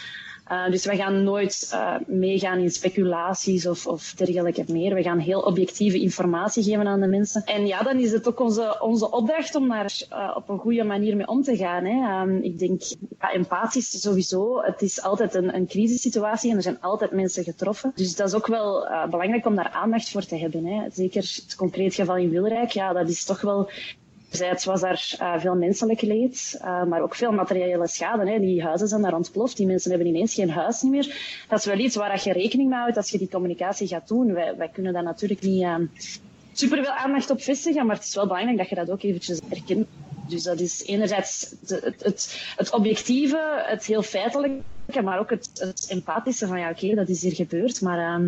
Uh, 0.53 0.71
dus 0.71 0.85
we 0.85 0.97
gaan 0.97 1.23
nooit 1.23 1.71
uh, 1.73 1.95
meegaan 2.07 2.59
in 2.59 2.71
speculaties 2.71 3.67
of, 3.67 3.87
of 3.87 4.13
dergelijke 4.17 4.65
meer. 4.69 4.95
We 4.95 5.03
gaan 5.03 5.19
heel 5.19 5.41
objectieve 5.41 6.01
informatie 6.01 6.63
geven 6.63 6.87
aan 6.87 7.01
de 7.01 7.07
mensen. 7.07 7.43
En 7.45 7.67
ja, 7.67 7.83
dan 7.83 7.99
is 7.99 8.13
het 8.13 8.29
ook 8.29 8.41
onze, 8.41 8.77
onze 8.81 9.11
opdracht 9.11 9.55
om 9.55 9.69
daar 9.69 9.95
uh, 10.13 10.33
op 10.37 10.49
een 10.49 10.59
goede 10.59 10.85
manier 10.85 11.17
mee 11.17 11.27
om 11.27 11.43
te 11.43 11.57
gaan. 11.57 11.85
Hè. 11.85 12.21
Um, 12.21 12.43
ik 12.43 12.59
denk, 12.59 12.83
ja, 13.21 13.33
empathisch 13.33 14.01
sowieso. 14.01 14.63
Het 14.63 14.83
is 14.83 15.03
altijd 15.03 15.35
een, 15.35 15.55
een 15.55 15.67
crisissituatie 15.67 16.51
en 16.51 16.57
er 16.57 16.63
zijn 16.63 16.81
altijd 16.81 17.13
mensen 17.13 17.45
getroffen. 17.45 17.93
Dus 17.95 18.17
dat 18.17 18.29
is 18.29 18.35
ook 18.35 18.47
wel 18.47 18.89
belangrijk 19.11 19.47
om 19.47 19.55
daar 19.55 19.71
aandacht 19.71 20.11
voor 20.11 20.25
te 20.25 20.37
hebben. 20.37 20.67
Hè. 20.67 20.91
Zeker 20.91 21.23
het 21.23 21.55
concreet 21.57 21.95
geval 21.95 22.17
in 22.17 22.31
Wilrijk, 22.31 22.71
ja, 22.71 22.93
dat 22.93 23.09
is 23.09 23.25
toch 23.25 23.41
wel 23.41 23.71
Zijds 24.31 24.65
was 24.65 24.83
er 24.83 25.17
uh, 25.21 25.39
veel 25.39 25.55
menselijk 25.55 26.01
leed, 26.01 26.59
uh, 26.61 26.85
maar 26.85 27.03
ook 27.03 27.15
veel 27.15 27.33
materiële 27.33 27.89
schade. 27.89 28.31
Hè. 28.31 28.39
Die 28.39 28.63
huizen 28.63 28.89
zijn 28.89 29.03
daar 29.03 29.15
ontploft, 29.15 29.57
die 29.57 29.67
mensen 29.67 29.91
hebben 29.91 30.09
ineens 30.09 30.35
geen 30.35 30.51
huis 30.51 30.83
meer. 30.83 31.17
Dat 31.49 31.59
is 31.59 31.65
wel 31.65 31.79
iets 31.79 31.97
waar 31.97 32.21
je 32.25 32.33
rekening 32.33 32.69
mee 32.69 32.79
houdt 32.79 32.97
als 32.97 33.11
je 33.11 33.19
die 33.19 33.29
communicatie 33.29 33.89
gaat 33.89 34.09
doen. 34.09 34.33
Wij, 34.33 34.71
kunnen 34.73 34.93
daar 34.93 35.03
natuurlijk 35.03 35.41
niet 35.41 35.63
uh, 35.63 35.77
super 36.53 36.85
veel 36.85 36.93
aandacht 36.93 37.31
op 37.31 37.43
vestigen, 37.43 37.87
maar 37.87 37.97
het 37.97 38.05
is 38.05 38.15
wel 38.15 38.27
belangrijk 38.27 38.59
dat 38.59 38.69
je 38.69 38.75
dat 38.75 38.91
ook 38.91 39.03
eventjes 39.03 39.41
erkent. 39.49 39.87
Dus 40.29 40.43
dat 40.43 40.61
is 40.61 40.83
enerzijds 40.85 41.55
het, 41.67 41.95
het, 41.99 42.53
het, 42.57 42.73
objectieve, 42.73 43.63
het 43.67 43.85
heel 43.85 44.03
feitelijke, 44.03 45.03
maar 45.05 45.19
ook 45.19 45.31
het, 45.31 45.87
empathische 45.89 46.47
van 46.47 46.59
ja, 46.59 46.71
oké, 46.71 46.95
dat 46.95 47.09
is 47.09 47.23
hier 47.23 47.35
gebeurd, 47.35 47.81
maar 47.81 48.21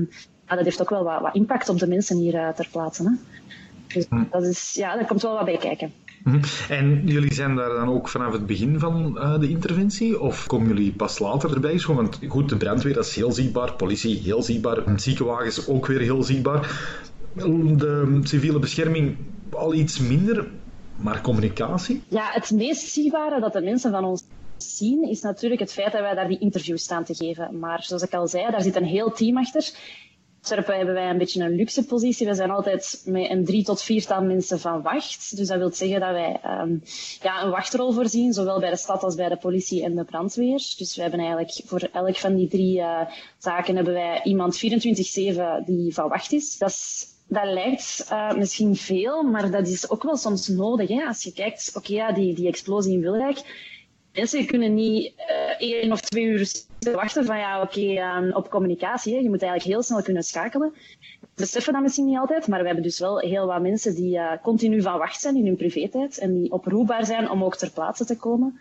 dat 0.47 0.65
heeft 0.65 0.81
ook 0.81 0.91
wel 0.91 1.05
wat, 1.05 1.21
wat, 1.21 1.35
impact 1.35 1.69
op 1.69 1.79
de 1.79 1.87
mensen 1.87 2.17
hier 2.17 2.53
ter 2.55 2.69
plaatse. 2.71 3.03
Hè. 3.03 3.11
Dus 3.95 4.07
hm. 4.09 4.25
dat, 4.31 4.43
is, 4.43 4.73
ja, 4.75 4.95
daar 4.95 5.07
komt 5.07 5.23
wel 5.23 5.35
wat 5.35 5.45
bij 5.45 5.57
kijken. 5.57 5.93
Mhm. 6.25 6.41
En 6.69 7.03
jullie 7.05 7.35
zijn 7.35 7.57
daar 7.57 7.69
dan 7.69 7.89
ook 7.89 8.09
vanaf 8.09 8.33
het 8.33 8.47
begin 8.47 8.79
van 8.79 9.17
uh, 9.17 9.39
de 9.39 9.49
interventie? 9.49 10.21
Of 10.21 10.47
komen 10.47 10.69
jullie 10.69 10.93
pas 10.93 11.19
later 11.19 11.55
erbij? 11.55 11.81
Want 11.87 12.19
goed, 12.29 12.49
de 12.49 12.57
brandweer 12.57 12.95
dat 12.95 13.07
is 13.07 13.17
heel 13.17 13.33
zichtbaar, 13.33 13.73
politie 13.73 14.19
heel 14.19 14.43
zichtbaar, 14.43 14.83
ziekenwagens 14.97 15.69
ook 15.69 15.87
weer 15.87 16.01
heel 16.01 16.23
zichtbaar. 16.23 16.61
De 17.35 18.21
civiele 18.23 18.59
bescherming 18.59 19.17
al 19.51 19.75
iets 19.75 19.99
minder, 19.99 20.49
maar 20.97 21.21
communicatie? 21.21 22.03
Ja, 22.09 22.31
het 22.33 22.51
meest 22.51 22.89
zichtbare 22.89 23.41
dat 23.41 23.53
de 23.53 23.61
mensen 23.61 23.91
van 23.91 24.05
ons 24.05 24.23
zien, 24.57 25.09
is 25.09 25.21
natuurlijk 25.21 25.61
het 25.61 25.73
feit 25.73 25.93
dat 25.93 26.01
wij 26.01 26.15
daar 26.15 26.29
die 26.29 26.39
interviews 26.39 26.83
staan 26.83 27.05
te 27.05 27.15
geven. 27.15 27.59
Maar 27.59 27.83
zoals 27.83 28.03
ik 28.03 28.15
al 28.15 28.29
zei, 28.29 28.51
daar 28.51 28.63
zit 28.63 28.77
een 28.77 28.85
heel 28.85 29.13
team 29.13 29.37
achter. 29.37 29.73
Antwerpen 30.41 30.77
hebben 30.77 30.95
wij 30.95 31.11
een 31.11 31.19
beetje 31.19 31.45
een 31.45 31.55
luxe 31.55 31.87
positie. 31.87 32.27
We 32.27 32.35
zijn 32.35 32.51
altijd 32.51 33.03
met 33.05 33.31
een 33.31 33.45
drie 33.45 33.65
tot 33.65 33.83
viertal 33.83 34.23
mensen 34.23 34.61
van 34.61 34.83
wacht. 34.83 35.37
Dus 35.37 35.49
dat 35.49 35.59
wil 35.59 35.73
zeggen 35.73 36.01
dat 36.01 36.11
wij 36.11 36.41
um, 36.45 36.83
ja, 37.23 37.43
een 37.43 37.51
wachtrol 37.51 37.93
voorzien, 37.93 38.33
zowel 38.33 38.61
bij 38.61 38.71
de 38.71 38.77
stad 38.77 39.03
als 39.03 39.15
bij 39.15 39.29
de 39.29 39.37
politie 39.37 39.85
en 39.85 39.95
de 39.95 40.05
brandweer. 40.05 40.75
Dus 40.77 40.97
we 40.97 41.03
hebben 41.03 41.21
eigenlijk 41.21 41.61
voor 41.65 41.89
elk 41.93 42.17
van 42.17 42.35
die 42.35 42.49
drie 42.49 42.79
uh, 42.79 43.01
zaken 43.39 43.77
hebben 43.77 43.95
wij 43.95 44.21
iemand 44.23 44.57
24-7 44.57 44.61
die 45.65 45.95
van 45.95 46.09
wacht 46.09 46.33
is. 46.33 46.59
Dat 46.59 46.69
is 46.69 47.07
dat 47.29 47.45
lijkt 47.45 48.07
uh, 48.11 48.33
misschien 48.33 48.77
veel, 48.77 49.23
maar 49.23 49.51
dat 49.51 49.69
is 49.69 49.91
ook 49.91 50.03
wel 50.03 50.17
soms 50.17 50.49
nodig. 50.49 50.89
Hè? 50.89 51.05
Als 51.07 51.23
je 51.23 51.33
kijkt, 51.33 51.71
oké, 51.75 51.93
ja, 51.93 52.13
die, 52.13 52.35
die 52.35 52.49
explosie 52.49 52.93
in 52.93 53.01
Wilrijk, 53.01 53.39
mensen 54.13 54.47
kunnen 54.47 54.75
niet 54.75 55.13
uh, 55.59 55.73
één 55.73 55.93
of 55.93 56.01
twee 56.01 56.25
uur 56.25 56.53
wachten 56.93 57.25
van 57.25 57.39
ja, 57.39 57.63
oké, 57.63 57.81
um, 57.81 58.35
op 58.35 58.51
communicatie. 58.51 59.15
Hè. 59.15 59.21
Je 59.21 59.29
moet 59.29 59.43
eigenlijk 59.43 59.73
heel 59.73 59.83
snel 59.83 60.03
kunnen 60.03 60.23
schakelen. 60.23 60.73
We 61.21 61.27
beseffen 61.35 61.73
dat 61.73 61.83
misschien 61.83 62.07
niet 62.07 62.19
altijd, 62.19 62.47
maar 62.47 62.61
we 62.61 62.67
hebben 62.67 62.85
dus 62.85 62.99
wel 62.99 63.19
heel 63.19 63.47
wat 63.47 63.63
mensen 63.63 63.95
die 63.95 64.17
uh, 64.17 64.33
continu 64.43 64.83
van 64.83 64.99
wacht 64.99 65.21
zijn 65.21 65.37
in 65.37 65.47
hun 65.47 65.57
privé-tijd 65.57 66.19
en 66.19 66.41
die 66.41 66.53
oproepbaar 66.53 67.07
zijn 67.07 67.31
om 67.31 67.45
ook 67.45 67.57
ter 67.57 67.71
plaatse 67.71 68.05
te 68.05 68.17
komen. 68.17 68.61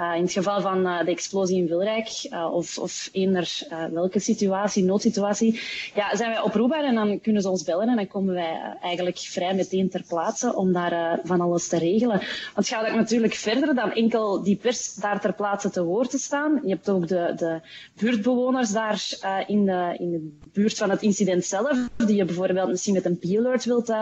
Uh, 0.00 0.14
in 0.16 0.22
het 0.22 0.32
geval 0.32 0.60
van 0.60 0.86
uh, 0.86 1.04
de 1.04 1.10
explosie 1.10 1.56
in 1.56 1.66
Wilrijk, 1.66 2.08
uh, 2.30 2.54
of, 2.54 2.78
of 2.78 3.08
eender 3.12 3.66
welke 3.92 4.18
situatie, 4.18 4.84
noodsituatie, 4.84 5.60
ja, 5.94 6.16
zijn 6.16 6.30
wij 6.30 6.40
oproepbaar 6.40 6.84
en 6.84 6.94
dan 6.94 7.20
kunnen 7.20 7.42
ze 7.42 7.48
ons 7.48 7.64
bellen 7.64 7.88
en 7.88 7.96
dan 7.96 8.06
komen 8.06 8.34
wij 8.34 8.76
eigenlijk 8.80 9.18
vrij 9.18 9.54
meteen 9.54 9.90
ter 9.90 10.02
plaatse 10.08 10.54
om 10.54 10.72
daar 10.72 11.20
van 11.24 11.40
alles 11.40 11.68
te 11.68 11.78
regelen. 11.78 12.20
Want 12.54 12.68
gaat 12.68 12.88
ook 12.88 12.94
natuurlijk 12.94 13.34
verder 13.34 13.74
dan 13.74 13.92
enkel 13.92 14.42
die 14.42 14.56
pers 14.56 14.94
daar 14.94 15.20
ter 15.20 15.34
plaatse 15.34 15.70
te 15.70 15.84
woord 15.84 16.10
te 16.10 16.18
staan. 16.18 16.60
Je 16.62 16.70
hebt 16.70 16.90
ook 16.90 17.08
de, 17.08 17.32
de 17.36 17.60
buurtbewoners 17.94 18.70
daar 18.70 19.04
in, 19.46 19.64
de, 19.64 19.94
in 19.98 20.10
de 20.10 20.36
buurt 20.52 20.76
van 20.76 20.90
het 20.90 21.02
incident 21.02 21.44
zelf, 21.44 21.88
die 21.96 22.16
je 22.16 22.24
bijvoorbeeld 22.24 22.68
misschien 22.68 22.94
met 22.94 23.04
een 23.04 23.18
B-alert 23.18 23.64
wilt, 23.64 23.92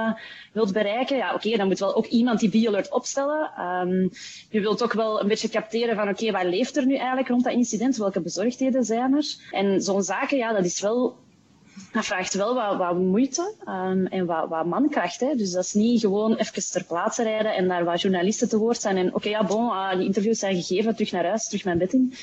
wilt 0.52 0.72
bereiken. 0.72 1.16
Ja, 1.16 1.34
oké, 1.34 1.56
dan 1.56 1.66
moet 1.66 1.78
wel 1.78 1.94
ook 1.94 2.06
iemand 2.06 2.40
die 2.40 2.64
B-alert 2.64 2.92
opstellen. 2.92 3.50
Um, 3.60 4.10
je 4.50 4.60
wilt 4.60 4.82
ook 4.82 4.92
wel 4.92 5.20
een 5.20 5.28
beetje 5.28 5.48
capteren 5.48 5.82
van 5.92 6.08
oké, 6.08 6.30
wat 6.30 6.44
leeft 6.44 6.76
er 6.76 6.86
nu 6.86 6.96
eigenlijk 6.96 7.28
rond 7.28 7.44
dat 7.44 7.52
incident? 7.52 7.96
Welke 7.96 8.20
bezorgdheden 8.20 8.84
zijn 8.84 9.14
er? 9.14 9.26
En 9.50 9.80
zo'n 9.80 10.02
zaken, 10.02 10.36
ja, 10.36 10.52
dat 10.52 10.64
is 10.64 10.80
wel 10.80 11.16
dat 11.92 12.04
vraagt 12.04 12.34
wel 12.34 12.54
wat, 12.54 12.76
wat 12.76 12.98
moeite 12.98 13.54
um, 13.68 14.06
en 14.06 14.26
wat, 14.26 14.48
wat, 14.48 14.66
mankracht. 14.66 15.20
Hè. 15.20 15.34
Dus 15.34 15.52
dat 15.52 15.64
is 15.64 15.72
niet 15.72 16.00
gewoon 16.00 16.34
even 16.34 16.70
ter 16.70 16.84
plaatse 16.84 17.22
rijden 17.22 17.54
en 17.54 17.68
daar 17.68 17.84
wat 17.84 18.00
journalisten 18.00 18.48
te 18.48 18.58
woord 18.58 18.80
zijn. 18.80 18.96
En 18.96 19.14
oké, 19.14 19.28
ja, 19.28 19.44
bon, 19.44 19.66
uh, 19.66 19.92
die 19.96 20.06
interviews 20.06 20.38
zijn 20.38 20.62
gegeven, 20.62 20.94
terug 20.94 21.12
naar 21.12 21.24
huis, 21.24 21.48
terug 21.48 21.64
mijn 21.64 21.78
bed 21.78 21.92
in. 21.92 22.14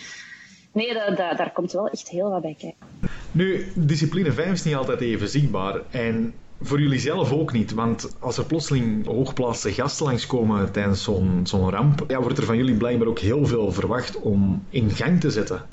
Nee, 0.74 0.94
daar 1.16 1.52
komt 1.54 1.72
wel 1.72 1.88
echt 1.88 2.10
heel 2.10 2.30
wat 2.30 2.42
bij 2.42 2.56
kijken. 2.60 2.88
Nu, 3.32 3.72
discipline 3.76 4.32
5 4.32 4.52
is 4.52 4.64
niet 4.64 4.76
altijd 4.76 5.02
even 5.02 5.28
zichtbaar. 5.28 5.82
En 5.90 6.34
voor 6.62 6.80
jullie 6.80 7.00
zelf 7.00 7.32
ook 7.32 7.54
niet, 7.54 7.74
want 7.74 8.16
als 8.20 8.38
er 8.38 8.46
plotseling 8.46 9.06
hoogplaatste 9.06 9.74
gasten 9.74 10.06
langskomen 10.06 10.72
tijdens 10.72 11.04
zo'n 11.04 11.42
zo'n 11.44 11.70
ramp, 11.70 12.04
ja, 12.08 12.22
wordt 12.22 12.38
er 12.38 12.44
van 12.44 12.58
jullie 12.58 12.76
blijkbaar 12.76 13.08
ook 13.08 13.20
heel 13.20 13.46
veel 13.46 13.72
verwacht 13.72 14.20
om 14.20 14.66
in 14.70 14.90
gang 14.90 15.20
te 15.20 15.32
zetten. 15.32 15.66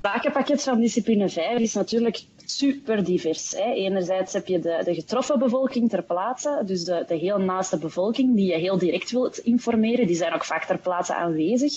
Het 0.48 0.62
van 0.62 0.80
discipline 0.80 1.28
5 1.28 1.58
is 1.58 1.74
natuurlijk 1.74 2.24
super 2.50 3.04
divers. 3.04 3.52
Hè. 3.56 3.72
Enerzijds 3.72 4.32
heb 4.32 4.46
je 4.46 4.58
de, 4.58 4.80
de 4.84 4.94
getroffen 4.94 5.38
bevolking 5.38 5.90
ter 5.90 6.02
plaatse, 6.02 6.62
dus 6.66 6.84
de, 6.84 7.04
de 7.06 7.14
heel 7.14 7.38
naaste 7.38 7.78
bevolking 7.78 8.36
die 8.36 8.46
je 8.46 8.58
heel 8.58 8.78
direct 8.78 9.10
wilt 9.10 9.38
informeren. 9.38 10.06
Die 10.06 10.16
zijn 10.16 10.34
ook 10.34 10.44
vaak 10.44 10.64
ter 10.64 10.78
plaatse 10.78 11.14
aanwezig, 11.14 11.72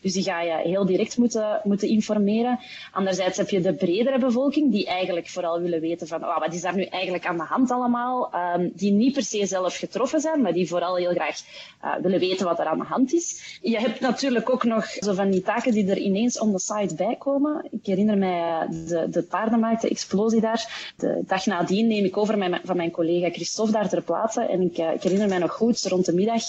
dus 0.00 0.12
die 0.12 0.22
ga 0.22 0.40
je 0.40 0.60
heel 0.64 0.86
direct 0.86 1.16
moeten, 1.16 1.60
moeten 1.64 1.88
informeren. 1.88 2.58
Anderzijds 2.92 3.36
heb 3.36 3.50
je 3.50 3.60
de 3.60 3.74
bredere 3.74 4.18
bevolking 4.18 4.72
die 4.72 4.86
eigenlijk 4.86 5.28
vooral 5.28 5.60
willen 5.60 5.80
weten 5.80 6.06
van 6.06 6.24
oh, 6.24 6.38
wat 6.38 6.54
is 6.54 6.62
daar 6.62 6.76
nu 6.76 6.84
eigenlijk 6.84 7.26
aan 7.26 7.36
de 7.36 7.42
hand 7.42 7.70
allemaal. 7.70 8.30
Um, 8.34 8.72
die 8.74 8.92
niet 8.92 9.12
per 9.12 9.22
se 9.22 9.46
zelf 9.46 9.76
getroffen 9.76 10.20
zijn, 10.20 10.42
maar 10.42 10.52
die 10.52 10.68
vooral 10.68 10.96
heel 10.96 11.12
graag 11.12 11.40
uh, 11.84 11.94
willen 12.02 12.18
weten 12.18 12.46
wat 12.46 12.58
er 12.58 12.66
aan 12.66 12.78
de 12.78 12.84
hand 12.84 13.12
is. 13.12 13.58
Je 13.62 13.78
hebt 13.78 14.00
natuurlijk 14.00 14.50
ook 14.50 14.64
nog 14.64 14.86
zo 14.86 15.12
van 15.12 15.30
die 15.30 15.42
taken 15.42 15.72
die 15.72 15.90
er 15.90 15.98
ineens 15.98 16.38
on 16.38 16.52
the 16.52 16.58
side 16.58 16.94
bij 16.94 17.16
komen. 17.18 17.68
Ik 17.70 17.86
herinner 17.86 18.18
mij 18.18 18.38
uh, 18.38 18.88
de, 18.88 19.06
de 19.10 19.22
paardenmarkt, 19.22 19.82
de 19.82 19.88
daar. 20.16 20.92
De 20.96 21.22
dag 21.26 21.46
nadien 21.46 21.86
neem 21.86 22.04
ik 22.04 22.16
over 22.16 22.38
mijn, 22.38 22.60
van 22.64 22.76
mijn 22.76 22.90
collega 22.90 23.30
Christophe 23.30 23.72
daar 23.72 23.88
ter 23.88 24.02
plaatse. 24.02 24.40
En 24.42 24.60
ik, 24.60 24.78
uh, 24.78 24.92
ik 24.92 25.02
herinner 25.02 25.28
mij 25.28 25.38
nog 25.38 25.52
goed, 25.52 25.82
rond 25.82 26.04
de 26.04 26.14
middag 26.14 26.42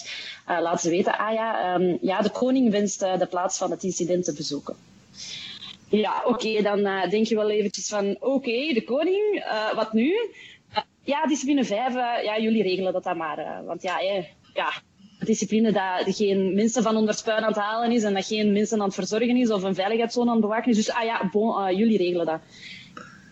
uh, 0.50 0.62
laten 0.62 0.80
ze 0.80 0.90
weten, 0.90 1.18
ah 1.18 1.34
ja, 1.34 1.76
um, 1.76 1.98
ja, 2.02 2.22
de 2.22 2.30
koning 2.30 2.72
wenst 2.72 3.04
uh, 3.04 3.18
de 3.18 3.26
plaats 3.26 3.58
van 3.58 3.72
het 3.72 3.84
incident 3.84 4.26
te 4.26 4.34
bezoeken. 4.34 4.76
Ja, 5.90 6.24
oké, 6.26 6.62
dan 6.62 7.10
denk 7.10 7.26
je 7.26 7.36
wel 7.36 7.50
eventjes 7.50 7.88
van, 7.88 8.18
oké, 8.20 8.74
de 8.74 8.84
koning, 8.86 9.46
wat 9.76 9.94
nu? 9.94 10.14
Ja, 11.04 11.26
discipline 11.26 11.64
5, 11.64 11.94
ja, 12.24 12.40
jullie 12.40 12.64
regelen 12.64 12.94
dat 12.94 13.04
dan 13.04 13.18
maar. 13.18 13.64
want 13.66 13.82
ja, 13.82 14.00
eh, 14.00 14.24
ja, 14.54 14.74
discipline 15.20 15.72
dat 15.72 16.16
geen 16.16 16.54
mensen 16.54 16.84
van 16.84 16.96
onder 16.96 17.14
spuin 17.14 17.44
aan 17.44 17.48
het 17.48 17.58
halen 17.58 17.92
is 17.92 18.04
en 18.04 18.14
dat 18.14 18.26
geen 18.26 18.52
mensen 18.52 18.80
aan 18.80 18.86
het 18.86 18.96
verzorgen 18.96 19.38
is 19.38 19.52
of 19.52 19.64
een 19.64 19.76
veiligheidszone 19.76 20.28
aan 20.28 20.38
het 20.38 20.46
bewaken 20.46 20.72
is. 20.72 20.76
Dus 20.76 20.92
ah 20.92 21.04
ja, 21.04 21.72
jullie 21.72 21.98
regelen 21.98 22.26
dat 22.26 22.40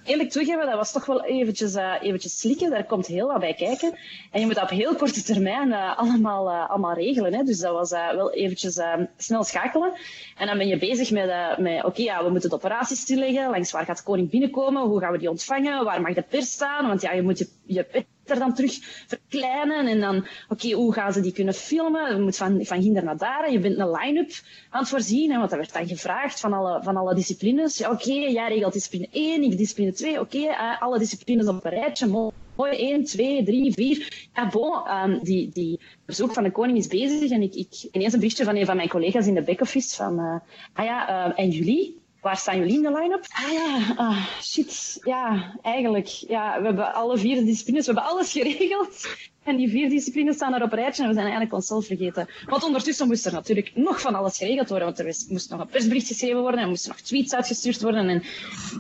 eerlijk 0.06 0.30
toegeven, 0.30 0.66
dat 0.66 0.76
was 0.76 0.92
toch 0.92 1.06
wel 1.06 1.24
eventjes, 1.24 1.76
uh, 1.76 1.94
eventjes 2.02 2.40
slikken. 2.40 2.70
Daar 2.70 2.86
komt 2.86 3.08
heel 3.08 3.28
wat 3.28 3.40
bij 3.40 3.54
kijken. 3.54 3.98
En 4.32 4.40
je 4.40 4.46
moet 4.46 4.56
dat 4.56 4.64
op 4.64 4.70
heel 4.70 4.96
korte 4.96 5.24
termijn 5.24 5.68
uh, 5.68 5.98
allemaal, 5.98 6.50
uh, 6.50 6.70
allemaal 6.70 6.94
regelen. 6.94 7.34
Hè. 7.34 7.44
Dus 7.44 7.60
dat 7.60 7.74
was 7.74 7.90
wel 7.90 8.34
eventjes 8.34 8.80
snel 9.18 9.44
schakelen. 9.44 9.94
En 10.38 10.48
dan 10.48 10.58
ben 10.58 10.68
je 10.68 10.78
bezig 10.78 11.12
met, 11.12 11.58
met 11.58 11.84
oké, 11.84 12.02
ja, 12.02 12.24
we 12.24 12.30
moeten 12.30 12.50
de 12.50 12.56
operaties 12.56 13.00
stilleggen. 13.00 13.50
Langs 13.50 13.72
waar 13.72 13.86
gaat 13.86 13.98
de 13.98 14.04
koning 14.04 14.30
binnenkomen? 14.30 14.82
Hoe 14.82 15.00
gaan 15.00 15.12
we 15.12 15.18
die 15.18 15.30
ontvangen? 15.30 15.84
Waar 15.84 16.02
mag 16.02 16.14
de 16.14 16.22
pers 16.22 16.52
staan? 16.52 16.88
Want 16.88 17.02
ja, 17.02 17.12
je 17.12 17.22
moet 17.22 17.38
je, 17.38 17.48
je 17.66 18.06
er 18.25 18.39
dan 18.39 18.53
terug 18.53 18.77
verkleinen. 19.08 19.88
En 19.88 20.00
dan, 20.00 20.17
oké, 20.17 20.27
okay, 20.50 20.72
hoe 20.72 20.94
gaan 20.94 21.13
ze 21.13 21.22
die 21.22 21.34
kunnen 21.34 21.53
filmen? 21.53 22.15
Je 22.15 22.22
moet 22.22 22.38
van, 22.38 22.65
van 22.65 22.79
hinder 22.79 23.03
naar 23.03 23.17
daar. 23.17 23.51
Je 23.51 23.60
bent 23.60 23.77
een 23.77 23.91
line-up 23.91 24.32
aan 24.70 24.79
het 24.79 24.89
voorzien. 24.89 25.32
Hè, 25.32 25.38
want 25.38 25.50
dat 25.50 25.60
werd 25.60 25.74
dan 25.74 25.88
gevraagd 25.88 26.39
van 26.39 26.53
alle, 26.53 26.84
van 26.84 26.98
alle 26.98 27.15
disciplines. 27.15 27.77
Ja, 27.77 27.91
oké, 27.91 28.10
okay, 28.10 28.32
jij 28.32 28.48
regelt 28.48 28.74
discipline 28.74 29.08
1, 29.12 29.44
ik 29.44 29.58
discipline 29.58 29.94
2. 29.94 30.20
Oké, 30.20 30.38
uh, 30.38 30.82
alle 30.82 31.00
disciplines 31.00 31.48
op 31.48 31.65
een 31.65 31.72
rijtje. 31.72 32.32
Mooi, 32.55 32.77
1, 32.77 33.03
2, 33.03 33.44
3, 33.44 33.74
4. 33.74 34.27
Ja, 34.34 34.50
bon, 34.50 34.91
um, 35.03 35.20
die, 35.24 35.50
die 35.50 35.79
bezoek 36.05 36.34
van 36.34 36.44
de 36.44 36.51
koning 36.51 36.77
is 36.77 36.88
bezig. 36.88 37.32
En 37.32 37.41
ik, 37.41 37.55
ik 37.55 37.88
ineens 37.91 38.13
een 38.13 38.20
berichtje 38.20 38.44
van 38.44 38.55
een 38.55 38.65
van 38.65 38.75
mijn 38.75 38.89
collega's 38.89 39.27
in 39.27 39.34
de 39.34 39.41
back-office 39.41 39.96
van, 39.96 40.20
uh, 40.20 40.36
ah 40.74 40.86
ja, 40.86 41.27
uh, 41.27 41.39
en 41.39 41.50
jullie? 41.50 42.03
Waar 42.25 42.38
staan 42.38 42.58
jullie 42.58 42.75
in 42.75 42.82
de 42.82 42.91
line-up? 42.91 43.25
Ah 43.29 43.51
ja, 43.51 43.94
ah, 43.96 44.25
shit. 44.41 44.98
Ja, 45.03 45.53
eigenlijk. 45.62 46.08
Ja, 46.08 46.60
we 46.60 46.65
hebben 46.65 46.94
alle 46.94 47.17
vier 47.17 47.46
disciplines, 47.46 47.86
we 47.86 47.94
hebben 47.94 48.12
alles 48.12 48.32
geregeld. 48.32 49.08
En 49.44 49.55
die 49.55 49.70
vier 49.70 49.89
disciplines 49.89 50.36
staan 50.36 50.53
er 50.53 50.63
op 50.63 50.72
rijtje 50.72 51.01
en 51.01 51.08
we 51.08 51.13
zijn 51.13 51.25
eigenlijk 51.25 51.55
onszelf 51.55 51.86
vergeten. 51.86 52.27
Want 52.46 52.63
ondertussen 52.63 53.08
moest 53.08 53.25
er 53.25 53.32
natuurlijk 53.32 53.72
nog 53.75 54.01
van 54.01 54.15
alles 54.15 54.38
geregeld 54.38 54.70
worden, 54.70 54.88
want 54.88 55.00
er 55.00 55.05
moest 55.29 55.50
nog 55.50 55.60
een 55.60 55.67
persbericht 55.67 56.08
geschreven 56.08 56.41
worden 56.41 56.60
en 56.60 56.67
moesten 56.67 56.89
nog 56.91 57.00
tweets 57.00 57.34
uitgestuurd 57.34 57.82
worden. 57.82 58.10
En, 58.10 58.24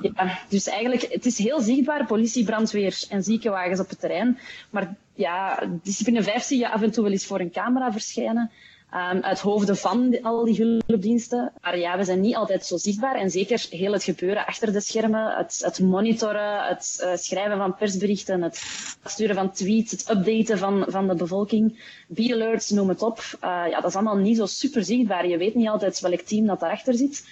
ja, 0.01 0.39
dus 0.49 0.67
eigenlijk, 0.67 1.13
het 1.13 1.25
is 1.25 1.37
heel 1.37 1.59
zichtbaar, 1.59 2.05
politie, 2.05 2.45
brandweer 2.45 3.05
en 3.09 3.23
ziekenwagens 3.23 3.79
op 3.79 3.89
het 3.89 3.99
terrein. 3.99 4.39
Maar 4.69 4.95
ja, 5.13 5.63
discipline 5.83 6.23
5 6.23 6.43
zie 6.43 6.59
je 6.59 6.69
af 6.69 6.81
en 6.81 6.91
toe 6.91 7.03
wel 7.03 7.11
eens 7.11 7.25
voor 7.25 7.39
een 7.39 7.51
camera 7.51 7.91
verschijnen 7.91 8.51
um, 8.95 9.21
uit 9.23 9.39
hoofden 9.39 9.77
van 9.77 10.21
al 10.21 10.45
die 10.45 10.55
hulpdiensten. 10.55 11.53
Maar 11.61 11.77
ja, 11.77 11.97
we 11.97 12.03
zijn 12.03 12.21
niet 12.21 12.35
altijd 12.35 12.65
zo 12.65 12.77
zichtbaar. 12.77 13.15
En 13.15 13.29
zeker 13.29 13.65
heel 13.69 13.93
het 13.93 14.03
gebeuren 14.03 14.45
achter 14.45 14.73
de 14.73 14.79
schermen, 14.79 15.35
het, 15.37 15.61
het 15.63 15.79
monitoren, 15.79 16.67
het 16.67 17.01
uh, 17.03 17.15
schrijven 17.15 17.57
van 17.57 17.75
persberichten, 17.75 18.41
het 18.41 18.63
sturen 19.03 19.35
van 19.35 19.51
tweets, 19.51 19.91
het 19.91 20.09
updaten 20.09 20.57
van, 20.57 20.85
van 20.87 21.07
de 21.07 21.15
bevolking, 21.15 21.79
B-alerts, 22.13 22.69
noem 22.69 22.89
het 22.89 23.01
op. 23.01 23.17
Uh, 23.17 23.39
ja, 23.41 23.81
dat 23.81 23.89
is 23.89 23.95
allemaal 23.95 24.17
niet 24.17 24.37
zo 24.37 24.45
super 24.45 24.83
zichtbaar. 24.83 25.27
Je 25.27 25.37
weet 25.37 25.55
niet 25.55 25.67
altijd 25.67 25.99
welk 25.99 26.21
team 26.21 26.45
dat 26.45 26.59
daarachter 26.59 26.93
zit. 26.93 27.27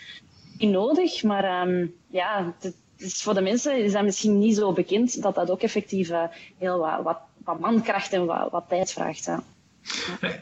Niet 0.58 0.72
nodig, 0.72 1.24
maar 1.24 1.67
um, 1.67 1.96
ja, 2.10 2.53
het, 2.60 2.75
is 2.98 3.22
voor 3.22 3.34
de 3.34 3.41
mensen 3.41 3.84
is 3.84 3.91
dat 3.91 4.03
misschien 4.03 4.39
niet 4.39 4.55
zo 4.55 4.72
bekend 4.72 5.22
dat 5.22 5.36
dat 5.36 5.51
ook 5.51 5.62
effectief 5.62 6.10
uh, 6.10 6.24
heel 6.58 6.77
wat, 6.77 7.03
wat, 7.03 7.20
wat 7.43 7.60
mankracht 7.60 8.13
en 8.13 8.25
wat, 8.25 8.51
wat 8.51 8.63
tijd 8.67 8.91
vraagt. 8.91 9.29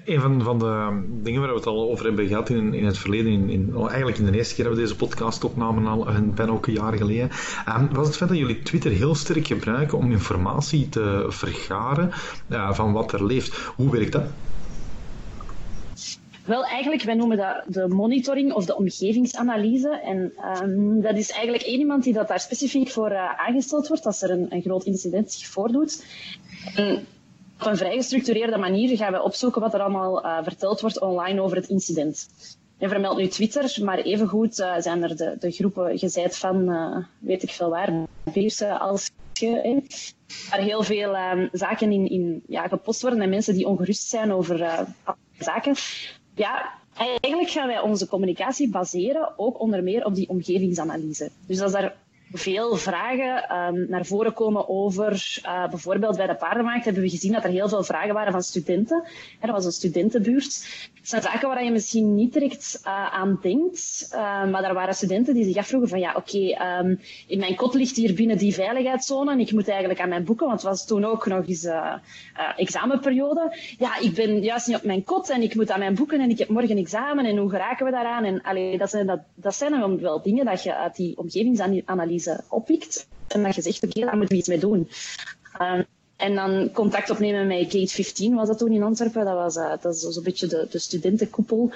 Een 0.06 0.22
van, 0.42 0.60
de 0.60 1.04
dingen 1.24 1.42
waar 1.42 1.50
we 1.50 1.56
het 1.56 1.66
al 1.66 1.90
over 1.90 2.06
hebben 2.06 2.28
gehad 2.28 2.50
in, 2.50 2.74
in 2.74 2.86
het 2.86 2.98
verleden, 2.98 3.50
in, 3.50 3.76
oh, 3.76 3.88
eigenlijk 3.88 4.18
in 4.18 4.26
de 4.26 4.38
eerste 4.38 4.56
keer 4.56 4.64
dat 4.64 4.74
we 4.74 4.80
deze 4.80 4.96
podcast 4.96 5.44
opnamen, 5.44 5.88
al 5.88 6.08
een 6.08 6.34
bijna 6.34 6.52
ook 6.52 6.68
een 6.68 6.74
jaar 6.74 6.98
geleden, 6.98 7.30
um, 7.78 7.94
was 7.94 8.08
het 8.08 8.18
feit 8.18 8.30
dat 8.30 8.40
jullie 8.40 8.62
Twitter 8.62 8.92
heel 8.92 9.16
sterk 9.16 9.48
gebruiken 9.48 9.98
om 9.98 10.12
informatie 10.12 10.90
te 10.90 11.26
vergaren 11.28 12.12
uh, 12.50 12.74
van 12.74 12.92
wat 12.92 13.14
er 13.14 13.26
leeft. 13.26 13.56
Hoe 13.56 13.92
werkt 13.92 14.12
dat? 14.12 14.24
Wel, 16.46 16.66
eigenlijk, 16.66 17.04
wij 17.04 17.16
noemen 17.16 17.38
dat 17.38 17.64
de 17.68 17.88
monitoring 17.88 18.54
of 18.54 18.66
de 18.66 18.76
omgevingsanalyse. 18.76 19.90
En 19.90 20.34
um, 20.64 21.02
dat 21.02 21.18
is 21.18 21.32
eigenlijk 21.32 21.64
één 21.64 21.80
iemand 21.80 22.04
die 22.04 22.14
dat 22.14 22.28
daar 22.28 22.40
specifiek 22.40 22.90
voor 22.90 23.12
uh, 23.12 23.40
aangesteld 23.48 23.88
wordt 23.88 24.06
als 24.06 24.22
er 24.22 24.32
een, 24.32 24.46
een 24.50 24.62
groot 24.62 24.84
incident 24.84 25.32
zich 25.32 25.48
voordoet. 25.48 26.04
Op 27.62 27.68
een 27.68 27.78
vrij 27.78 27.96
gestructureerde 27.96 28.58
manier 28.58 28.98
gaan 28.98 29.12
we 29.12 29.22
opzoeken 29.22 29.62
wat 29.62 29.74
er 29.74 29.82
allemaal 29.82 30.26
uh, 30.26 30.38
verteld 30.44 30.82
wordt 30.82 31.02
online 31.02 31.42
over 31.42 31.58
het 31.58 31.68
incident. 31.68 32.30
En 32.78 32.90
vermeld 32.90 33.18
nu 33.18 33.28
Twitter, 33.28 33.78
maar 33.84 34.00
evengoed 34.00 34.60
uh, 34.60 34.76
zijn 34.78 35.04
er 35.04 35.18
de, 35.18 35.36
de 35.40 35.52
groepen 35.52 35.98
gezegd 35.98 36.38
van, 36.38 36.70
uh, 36.70 36.98
weet 37.20 37.44
ik 37.44 37.50
veel 37.50 37.70
waar, 37.70 37.94
Beersen 38.34 38.80
als 38.80 39.10
je, 39.34 39.84
waar 40.50 40.60
heel 40.60 40.84
veel 40.84 41.16
zaken 41.52 41.92
in, 41.92 42.10
in 42.10 42.44
ja, 42.48 42.68
gepost 42.68 43.02
worden 43.02 43.22
en 43.22 43.30
mensen 43.30 43.54
die 43.54 43.68
ongerust 43.68 44.08
zijn 44.08 44.34
over 44.34 44.86
zaken. 45.40 45.76
Ja, 46.36 46.72
eigenlijk 47.20 47.50
gaan 47.50 47.68
wij 47.68 47.80
onze 47.80 48.08
communicatie 48.08 48.70
baseren 48.70 49.34
ook 49.38 49.60
onder 49.60 49.84
meer 49.84 50.06
op 50.06 50.16
die 50.16 50.30
omgevingsanalyse. 50.30 51.30
Dus 51.48 51.62
als 51.62 51.72
daar 51.72 51.96
veel 52.34 52.76
vragen 52.76 53.58
um, 53.58 53.86
naar 53.90 54.06
voren 54.06 54.34
komen 54.34 54.70
over, 54.70 55.40
uh, 55.46 55.70
bijvoorbeeld 55.70 56.18
bij 56.18 56.28
de 56.28 56.36
paardenmarkt 56.36 56.86
hebben 56.86 57.04
we 57.04 57.10
gezien 57.10 57.32
dat 57.32 57.44
er 57.44 57.50
heel 57.50 57.70
veel 57.70 57.84
vragen 57.84 58.14
waren 58.14 58.32
van 58.32 58.42
studenten. 58.42 59.04
En 59.40 59.48
dat 59.48 59.56
was 59.56 59.66
een 59.66 59.72
studentenbuurt. 59.72 60.66
Het 60.94 61.10
zijn 61.10 61.22
zaken 61.22 61.48
waar 61.48 61.64
je 61.64 61.72
misschien 61.72 62.16
niet 62.16 62.34
direct 62.34 62.82
uh, 62.86 63.14
aan 63.14 63.40
denkt, 63.42 64.10
uh, 64.14 64.20
maar 64.50 64.64
er 64.64 64.74
waren 64.74 64.94
studenten 64.94 65.34
die 65.34 65.44
zich 65.44 65.58
afvroegen 65.58 65.90
van 65.90 66.00
ja, 66.00 66.14
oké, 66.16 66.78
um, 66.80 67.00
in 67.28 67.40
mijn 67.40 67.56
kot 67.56 67.74
ligt 67.74 67.96
hier 67.96 68.14
binnen 68.14 68.38
die 68.38 68.54
veiligheidszone 68.54 69.32
en 69.32 69.40
ik 69.40 69.52
moet 69.52 69.68
eigenlijk 69.68 70.00
aan 70.00 70.10
mijn 70.10 70.24
boeken, 70.24 70.48
want 70.48 70.62
het 70.62 70.70
was 70.70 70.86
toen 70.86 71.06
ook 71.06 71.26
nog 71.26 71.48
eens 71.48 71.68
examenperiode. 72.56 73.58
Ja, 73.78 74.00
ik 74.00 74.14
ben 74.14 74.42
juist 74.42 74.68
niet 74.68 74.76
op 74.76 74.84
mijn 74.84 75.04
kot 75.04 75.30
en 75.30 75.42
ik 75.42 75.56
moet 75.56 75.72
aan 75.72 75.80
mijn 75.80 75.96
boeken 75.96 76.20
en 76.20 76.30
ik 76.30 76.38
heb 76.38 76.50
morgen 76.50 76.78
examen 76.78 77.26
en 77.26 77.38
hoe 77.38 77.50
geraken 77.50 77.86
we 77.86 77.92
daaraan? 77.92 78.24
En 78.24 78.78
dat 78.78 78.90
zijn, 78.90 79.08
dat, 79.08 79.20
dat 79.36 79.56
zijn 79.56 79.72
dan 79.72 80.00
wel 80.00 80.22
dingen 80.22 80.46
dat 80.46 80.64
je 80.64 80.76
uit 80.76 80.96
die 80.96 81.18
omgevingsanalyse 81.18 82.21
oppikt 82.48 83.08
en 83.28 83.44
dat 83.44 83.56
je 83.56 83.62
zegt, 83.62 83.84
oké, 83.84 84.00
daar 84.00 84.18
moeten 84.18 84.36
we 84.36 84.42
iets 84.42 84.48
mee 84.48 84.60
doen. 84.60 84.90
Um, 85.62 85.86
en 86.22 86.36
dan 86.36 86.72
contact 86.72 87.10
opnemen 87.10 87.48
met 87.48 87.72
Gate 87.72 87.94
15 87.94 88.36
was 88.36 88.48
dat 88.48 88.58
toen 88.58 88.72
in 88.72 88.84
Antwerpen. 88.84 89.26
Dat 89.26 89.34
was 89.34 89.56
uh, 89.56 89.74
dat 89.82 89.96
is 89.96 90.00
zo'n 90.02 90.24
beetje 90.24 90.48
de, 90.48 90.68
de 90.70 90.80
studentenkoepel. 90.80 91.72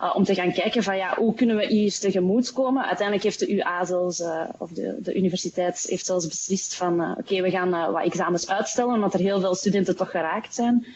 Uh, 0.00 0.14
om 0.14 0.24
te 0.24 0.34
gaan 0.34 0.52
kijken 0.52 0.82
van 0.82 0.96
ja, 0.96 1.14
hoe 1.16 1.34
kunnen 1.34 1.56
we 1.56 1.66
hier 1.66 1.98
tegemoet 1.98 2.52
komen. 2.52 2.84
Uiteindelijk 2.84 3.22
heeft 3.22 3.38
de 3.38 3.52
UA 3.52 3.84
zelfs, 3.84 4.20
uh, 4.20 4.48
of 4.58 4.70
de, 4.70 4.96
de 5.02 5.14
universiteit 5.14 5.86
heeft 5.88 6.06
zelfs 6.06 6.26
beslist 6.26 6.74
van 6.74 7.18
oké, 7.18 7.42
we 7.42 7.50
gaan 7.50 7.92
wat 7.92 8.04
examens 8.04 8.48
uitstellen, 8.48 8.94
omdat 8.94 9.14
er 9.14 9.20
heel 9.20 9.40
veel 9.40 9.54
studenten 9.54 9.96
toch 9.96 10.10
geraakt 10.10 10.54
zijn 10.54 10.86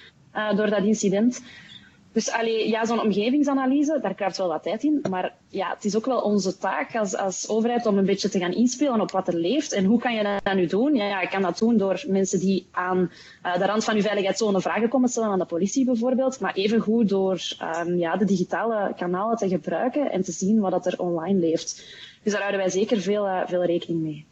door 0.57 0.71
dat 0.71 0.85
incident. 0.85 1.43
Dus 2.13 2.31
allee, 2.31 2.69
ja, 2.69 2.85
zo'n 2.85 3.01
omgevingsanalyse, 3.01 3.99
daar 4.03 4.15
kruipt 4.15 4.37
wel 4.37 4.49
wat 4.49 4.63
tijd 4.63 4.83
in. 4.83 5.05
Maar 5.11 5.35
ja, 5.49 5.71
het 5.75 5.85
is 5.85 5.97
ook 5.97 6.07
wel 6.07 6.21
onze 6.21 6.59
taak 6.59 6.97
als, 6.97 7.17
als 7.17 7.49
overheid 7.49 7.87
om 7.87 7.99
een 7.99 8.05
beetje 8.05 8.29
te 8.29 8.39
gaan 8.39 8.53
inspelen 8.53 9.01
op 9.01 9.11
wat 9.11 9.29
er 9.29 9.35
leeft. 9.35 9.73
En 9.73 9.85
hoe 9.85 10.01
kan 10.01 10.15
je 10.15 10.41
dat 10.43 10.55
nu 10.55 10.67
doen? 10.67 10.95
Ja, 10.95 11.21
ik 11.21 11.31
kan 11.31 11.43
dat 11.43 11.59
doen 11.59 11.77
door 11.77 12.05
mensen 12.07 12.41
die 12.41 12.67
aan 12.71 13.11
uh, 13.47 13.59
de 13.59 13.67
rand 13.67 13.85
van 13.85 13.95
uw 13.95 14.03
veiligheidszone 14.03 14.61
vragen 14.61 14.89
komen 14.89 15.09
stellen 15.09 15.29
aan 15.29 15.39
de 15.39 15.45
politie 15.45 15.85
bijvoorbeeld. 15.85 16.41
Maar 16.41 16.55
evengoed 16.55 17.09
door 17.09 17.41
um, 17.87 17.97
ja, 17.97 18.17
de 18.17 18.25
digitale 18.25 18.93
kanalen 18.97 19.37
te 19.37 19.49
gebruiken 19.49 20.11
en 20.11 20.23
te 20.23 20.33
zien 20.33 20.61
wat 20.61 20.87
er 20.87 21.01
online 21.01 21.39
leeft. 21.39 21.85
Dus 22.23 22.33
daar 22.33 22.41
houden 22.41 22.61
wij 22.61 22.71
zeker 22.71 23.01
veel, 23.01 23.27
uh, 23.27 23.41
veel 23.47 23.65
rekening 23.65 24.03
mee. 24.03 24.27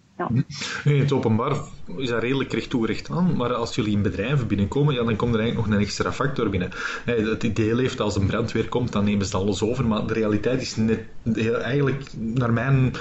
In 0.84 1.00
het 1.00 1.12
openbaar 1.12 1.56
is 1.96 2.08
dat 2.08 2.22
redelijk 2.22 2.52
recht 2.52 2.70
toe 2.70 2.86
recht 2.86 3.10
aan, 3.10 3.36
maar 3.36 3.54
als 3.54 3.74
jullie 3.74 3.92
in 3.92 4.02
bedrijven 4.02 4.46
binnenkomen, 4.46 4.94
ja, 4.94 5.02
dan 5.02 5.16
komt 5.16 5.34
er 5.34 5.40
eigenlijk 5.40 5.68
nog 5.68 5.76
een 5.76 5.84
extra 5.84 6.12
factor 6.12 6.50
binnen. 6.50 6.70
Het 7.04 7.42
idee 7.42 7.74
leeft 7.74 8.00
als 8.00 8.16
een 8.16 8.26
brandweer 8.26 8.68
komt, 8.68 8.92
dan 8.92 9.04
nemen 9.04 9.26
ze 9.26 9.36
alles 9.36 9.62
over, 9.62 9.86
maar 9.86 10.06
de 10.06 10.14
realiteit 10.14 10.62
is 10.62 10.76
net, 10.76 11.00
eigenlijk, 11.62 12.02
naar 12.16 12.52
mijn 12.52 12.92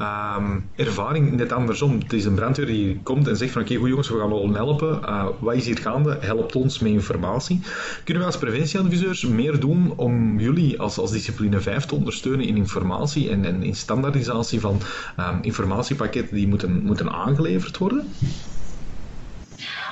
um, 0.00 0.70
ervaring, 0.76 1.32
net 1.32 1.52
andersom. 1.52 1.98
Het 1.98 2.12
is 2.12 2.24
een 2.24 2.34
brandweer 2.34 2.66
die 2.66 3.00
komt 3.02 3.28
en 3.28 3.36
zegt 3.36 3.52
van 3.52 3.62
oké, 3.62 3.74
goed 3.74 3.88
jongens, 3.88 4.08
we 4.08 4.18
gaan 4.18 4.28
wel 4.28 4.54
helpen. 4.54 5.00
Uh, 5.02 5.26
wat 5.38 5.54
is 5.54 5.66
hier 5.66 5.78
gaande? 5.78 6.18
Helpt 6.20 6.56
ons 6.56 6.78
met 6.78 6.92
informatie. 6.92 7.60
Kunnen 8.04 8.22
we 8.22 8.28
als 8.28 8.38
preventieadviseurs 8.38 9.24
meer 9.24 9.60
doen 9.60 9.92
om 9.96 10.40
jullie 10.40 10.80
als, 10.80 10.98
als 10.98 11.10
discipline 11.10 11.60
5 11.60 11.84
te 11.84 11.94
ondersteunen 11.94 12.46
in 12.46 12.56
informatie 12.56 13.30
en, 13.30 13.44
en 13.44 13.62
in 13.62 13.74
standaardisatie 13.74 14.60
van 14.60 14.80
um, 15.20 15.38
informatiepakketten 15.42 16.36
die 16.36 16.48
moeten, 16.48 16.67
moeten 16.68 17.10
aangeleverd 17.10 17.78
worden? 17.78 18.12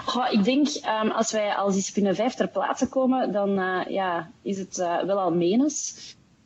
Goh, 0.04 0.32
ik 0.32 0.44
denk 0.44 0.68
um, 1.02 1.10
als 1.10 1.32
wij 1.32 1.54
als 1.54 1.74
discipline 1.74 2.14
5 2.14 2.34
ter 2.34 2.48
plaatse 2.48 2.88
komen, 2.88 3.32
dan 3.32 3.58
uh, 3.58 3.80
ja, 3.88 4.30
is 4.42 4.58
het 4.58 4.78
uh, 4.78 5.02
wel 5.02 5.18
al 5.18 5.32
menens. 5.32 5.94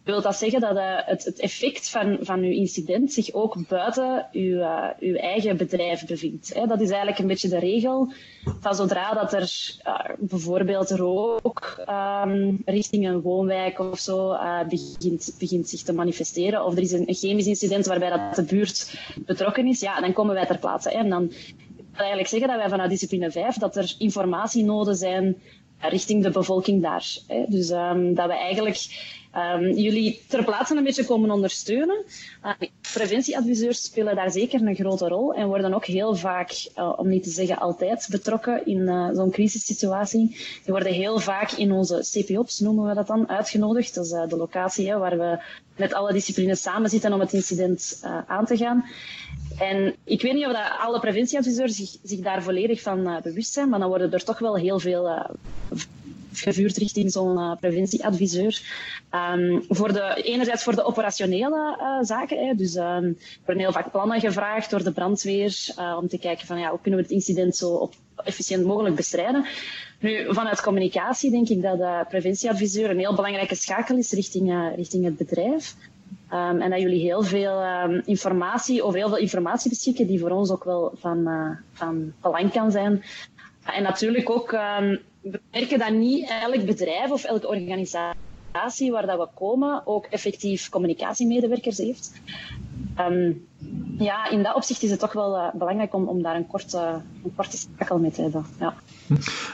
Wil 0.04 0.22
dat 0.22 0.36
zeggen 0.36 0.60
dat 0.60 0.76
uh, 0.76 0.96
het, 0.96 1.24
het, 1.24 1.40
effect 1.40 1.90
van, 1.90 2.18
van 2.20 2.40
uw 2.40 2.50
incident 2.50 3.12
zich 3.12 3.32
ook 3.32 3.68
buiten 3.68 4.28
uw, 4.32 4.62
uw 5.00 5.14
eigen 5.14 5.56
bedrijf 5.56 6.06
bevindt? 6.06 6.54
Hè? 6.54 6.66
Dat 6.66 6.80
is 6.80 6.88
eigenlijk 6.88 7.18
een 7.18 7.26
beetje 7.26 7.48
de 7.48 7.58
regel. 7.58 8.12
Van 8.60 8.74
zodra 8.74 9.12
dat 9.14 9.32
er 9.32 9.76
bijvoorbeeld 10.18 10.90
rook 10.90 11.84
um, 11.88 12.62
richting 12.64 13.06
een 13.06 13.20
woonwijk 13.20 13.78
of 13.78 13.98
zo 13.98 14.36
begint, 14.68 15.34
begint 15.38 15.68
zich 15.68 15.82
te 15.82 15.92
manifesteren, 15.92 16.64
of 16.64 16.76
er 16.76 16.82
is 16.82 16.92
een, 16.92 17.14
chemisch 17.14 17.46
incident 17.46 17.86
waarbij 17.86 18.10
dat 18.10 18.34
de 18.34 18.42
buurt 18.42 18.98
betrokken 19.26 19.66
is, 19.66 19.80
ja, 19.80 20.00
dan 20.00 20.12
komen 20.12 20.34
wij 20.34 20.46
ter 20.46 20.58
plaatse. 20.58 20.88
Hè? 20.88 20.98
En 20.98 21.08
dan 21.08 21.32
eigenlijk 21.94 22.28
zeggen 22.28 22.48
dat 22.48 22.58
wij 22.58 22.68
vanuit 22.68 22.90
discipline 22.90 23.30
5 23.30 23.56
dat 23.56 23.76
er 23.76 23.94
informatienoden 23.98 24.96
zijn 24.96 25.36
richting 25.78 26.22
de 26.22 26.30
bevolking 26.30 26.82
daar. 26.82 27.06
Hè. 27.26 27.44
Dus 27.48 27.70
um, 27.70 28.14
dat 28.14 28.26
we 28.26 28.34
eigenlijk 28.34 28.76
um, 29.36 29.72
jullie 29.72 30.22
ter 30.28 30.44
plaatse 30.44 30.76
een 30.76 30.84
beetje 30.84 31.04
komen 31.04 31.30
ondersteunen. 31.30 32.04
Uh, 32.44 32.52
preventieadviseurs 32.92 33.82
spelen 33.82 34.16
daar 34.16 34.30
zeker 34.30 34.62
een 34.62 34.74
grote 34.74 35.08
rol 35.08 35.34
en 35.34 35.46
worden 35.46 35.74
ook 35.74 35.84
heel 35.84 36.14
vaak, 36.14 36.68
uh, 36.76 36.92
om 36.96 37.08
niet 37.08 37.22
te 37.22 37.30
zeggen 37.30 37.58
altijd, 37.58 38.06
betrokken 38.10 38.66
in 38.66 38.78
uh, 38.78 39.08
zo'n 39.12 39.30
crisissituatie. 39.30 40.28
Die 40.64 40.72
worden 40.72 40.92
heel 40.92 41.18
vaak 41.18 41.50
in 41.50 41.72
onze 41.72 42.06
CPOps, 42.10 42.58
noemen 42.58 42.88
we 42.88 42.94
dat 42.94 43.06
dan, 43.06 43.28
uitgenodigd. 43.28 43.94
Dat 43.94 44.04
is 44.04 44.10
de 44.10 44.36
locatie 44.36 44.88
hè, 44.88 44.98
waar 44.98 45.18
we 45.18 45.42
met 45.76 45.94
alle 45.94 46.12
disciplines 46.12 46.62
samen 46.62 46.90
zitten 46.90 47.12
om 47.12 47.20
het 47.20 47.32
incident 47.32 48.00
aan 48.26 48.46
te 48.46 48.56
gaan. 48.56 48.84
En 49.58 49.94
ik 50.04 50.22
weet 50.22 50.34
niet 50.34 50.46
of 50.46 50.52
dat 50.52 50.78
alle 50.78 51.00
preventieadviseurs 51.00 51.76
zich, 51.76 51.96
zich 52.02 52.20
daar 52.20 52.42
volledig 52.42 52.82
van 52.82 53.20
bewust 53.22 53.52
zijn, 53.52 53.68
maar 53.68 53.78
dan 53.78 53.88
worden 53.88 54.12
er 54.12 54.24
toch 54.24 54.38
wel 54.38 54.56
heel 54.56 54.78
veel 54.78 55.08
gevuurd 56.32 56.76
richting 56.76 57.12
zo'n 57.12 57.38
uh, 57.38 57.52
preventieadviseur. 57.60 58.62
Um, 59.34 59.64
voor 59.68 59.92
de, 59.92 60.22
enerzijds 60.22 60.62
voor 60.62 60.74
de 60.74 60.84
operationele 60.84 61.76
zaken, 62.02 62.46
hè, 62.46 62.54
dus 62.54 62.74
um, 62.74 63.18
worden 63.44 63.62
heel 63.62 63.72
vaak 63.72 63.90
plannen 63.90 64.20
gevraagd 64.20 64.70
door 64.70 64.82
de 64.82 64.92
brandweer 64.92 65.74
om 65.98 66.08
te 66.08 66.18
kijken 66.18 66.46
van 66.46 66.58
ja, 66.58 66.70
hoe 66.70 66.80
kunnen 66.80 67.00
we 67.00 67.06
het 67.06 67.14
incident 67.14 67.56
zo 67.56 67.70
op 67.70 67.94
efficiënt 68.24 68.64
mogelijk 68.64 68.96
bestrijden. 68.96 69.46
Nu, 69.98 70.34
vanuit 70.34 70.62
communicatie 70.62 71.30
denk 71.30 71.48
ik 71.48 71.62
dat 71.62 71.78
de 71.78 72.04
preventieadviseur 72.08 72.90
een 72.90 72.98
heel 72.98 73.14
belangrijke 73.14 73.54
schakel 73.54 73.96
is 73.96 74.12
richting, 74.12 74.72
richting 74.76 75.04
het 75.04 75.16
bedrijf. 75.16 75.74
Um, 76.32 76.60
en 76.60 76.70
dat 76.70 76.80
jullie 76.80 77.00
heel 77.00 77.22
veel 77.22 77.62
informatie, 78.04 78.82
over 78.82 78.98
heel 78.98 79.08
veel 79.08 79.18
informatie 79.18 79.70
beschikken 79.70 80.06
die 80.06 80.20
voor 80.20 80.30
ons 80.30 80.50
ook 80.50 80.64
wel 80.64 80.92
van, 80.94 81.28
van 81.72 82.12
belang 82.20 82.52
kan 82.52 82.70
zijn. 82.70 83.02
En 83.64 83.82
natuurlijk 83.82 84.30
ook, 84.30 84.52
we 85.20 85.40
merken 85.50 85.78
dat 85.78 85.92
niet 85.92 86.28
elk 86.28 86.64
bedrijf 86.64 87.10
of 87.10 87.24
elke 87.24 87.48
organisatie 87.48 88.90
waar 88.90 89.06
dat 89.06 89.18
we 89.18 89.28
komen 89.34 89.82
ook 89.84 90.06
effectief 90.06 90.68
communicatiemedewerkers 90.68 91.78
heeft. 91.78 92.12
Um, 92.98 93.46
ja, 93.98 94.30
in 94.30 94.42
dat 94.42 94.54
opzicht 94.54 94.82
is 94.82 94.90
het 94.90 95.00
toch 95.00 95.12
wel 95.12 95.36
uh, 95.36 95.54
belangrijk 95.54 95.94
om, 95.94 96.08
om 96.08 96.22
daar 96.22 96.36
een 96.36 96.46
korte, 96.46 97.00
een 97.24 97.34
korte 97.36 97.56
schakel 97.56 97.98
mee 97.98 98.10
te 98.10 98.22
hebben. 98.22 98.46
Ja. 98.58 98.74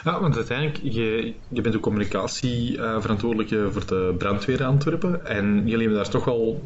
Ja, 0.05 0.21
want 0.21 0.37
uiteindelijk, 0.37 0.79
je, 0.83 1.35
je 1.49 1.61
bent 1.61 1.75
de 1.75 1.81
communicatieverantwoordelijke 1.81 3.57
uh, 3.57 3.71
voor 3.71 3.87
de 3.87 4.15
brandweer 4.19 4.65
Antwerpen. 4.65 5.27
En 5.27 5.55
jullie 5.65 5.87
hebben 5.87 5.97
daar 6.03 6.09
toch 6.09 6.25
wel, 6.25 6.63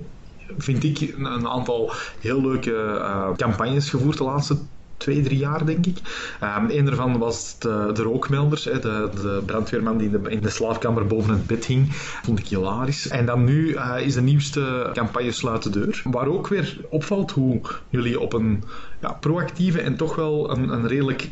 vind 0.58 0.84
ik, 0.84 1.14
een 1.18 1.48
aantal 1.48 1.92
heel 2.20 2.40
leuke 2.40 2.70
uh, 2.70 3.32
campagnes 3.36 3.90
gevoerd 3.90 4.18
de 4.18 4.24
laatste 4.24 4.58
twee, 5.00 5.22
drie 5.22 5.38
jaar, 5.38 5.66
denk 5.66 5.86
ik. 5.86 5.98
Um, 6.42 6.70
een 6.70 6.84
daarvan 6.84 7.18
was 7.18 7.56
de, 7.58 7.90
de 7.94 8.02
rookmelders, 8.02 8.64
hè, 8.64 8.78
de, 8.78 9.08
de 9.14 9.42
brandweerman 9.46 9.98
die 9.98 10.10
in 10.10 10.22
de, 10.22 10.30
in 10.30 10.40
de 10.40 10.50
slaapkamer 10.50 11.06
boven 11.06 11.32
het 11.32 11.46
bed 11.46 11.64
hing. 11.64 11.86
Vond 12.24 12.38
ik 12.38 12.48
hilarisch. 12.48 13.08
En 13.08 13.26
dan 13.26 13.44
nu 13.44 13.68
uh, 13.68 13.94
is 14.00 14.14
de 14.14 14.22
nieuwste 14.22 14.90
campagne 14.92 15.32
Sluit 15.32 15.62
de 15.62 15.70
Deur, 15.70 16.02
waar 16.04 16.28
ook 16.28 16.48
weer 16.48 16.78
opvalt 16.88 17.30
hoe 17.30 17.60
jullie 17.88 18.20
op 18.20 18.32
een 18.32 18.64
ja, 19.00 19.12
proactieve 19.12 19.80
en 19.80 19.96
toch 19.96 20.16
wel 20.16 20.50
een, 20.50 20.68
een 20.68 20.86
redelijk 20.86 21.30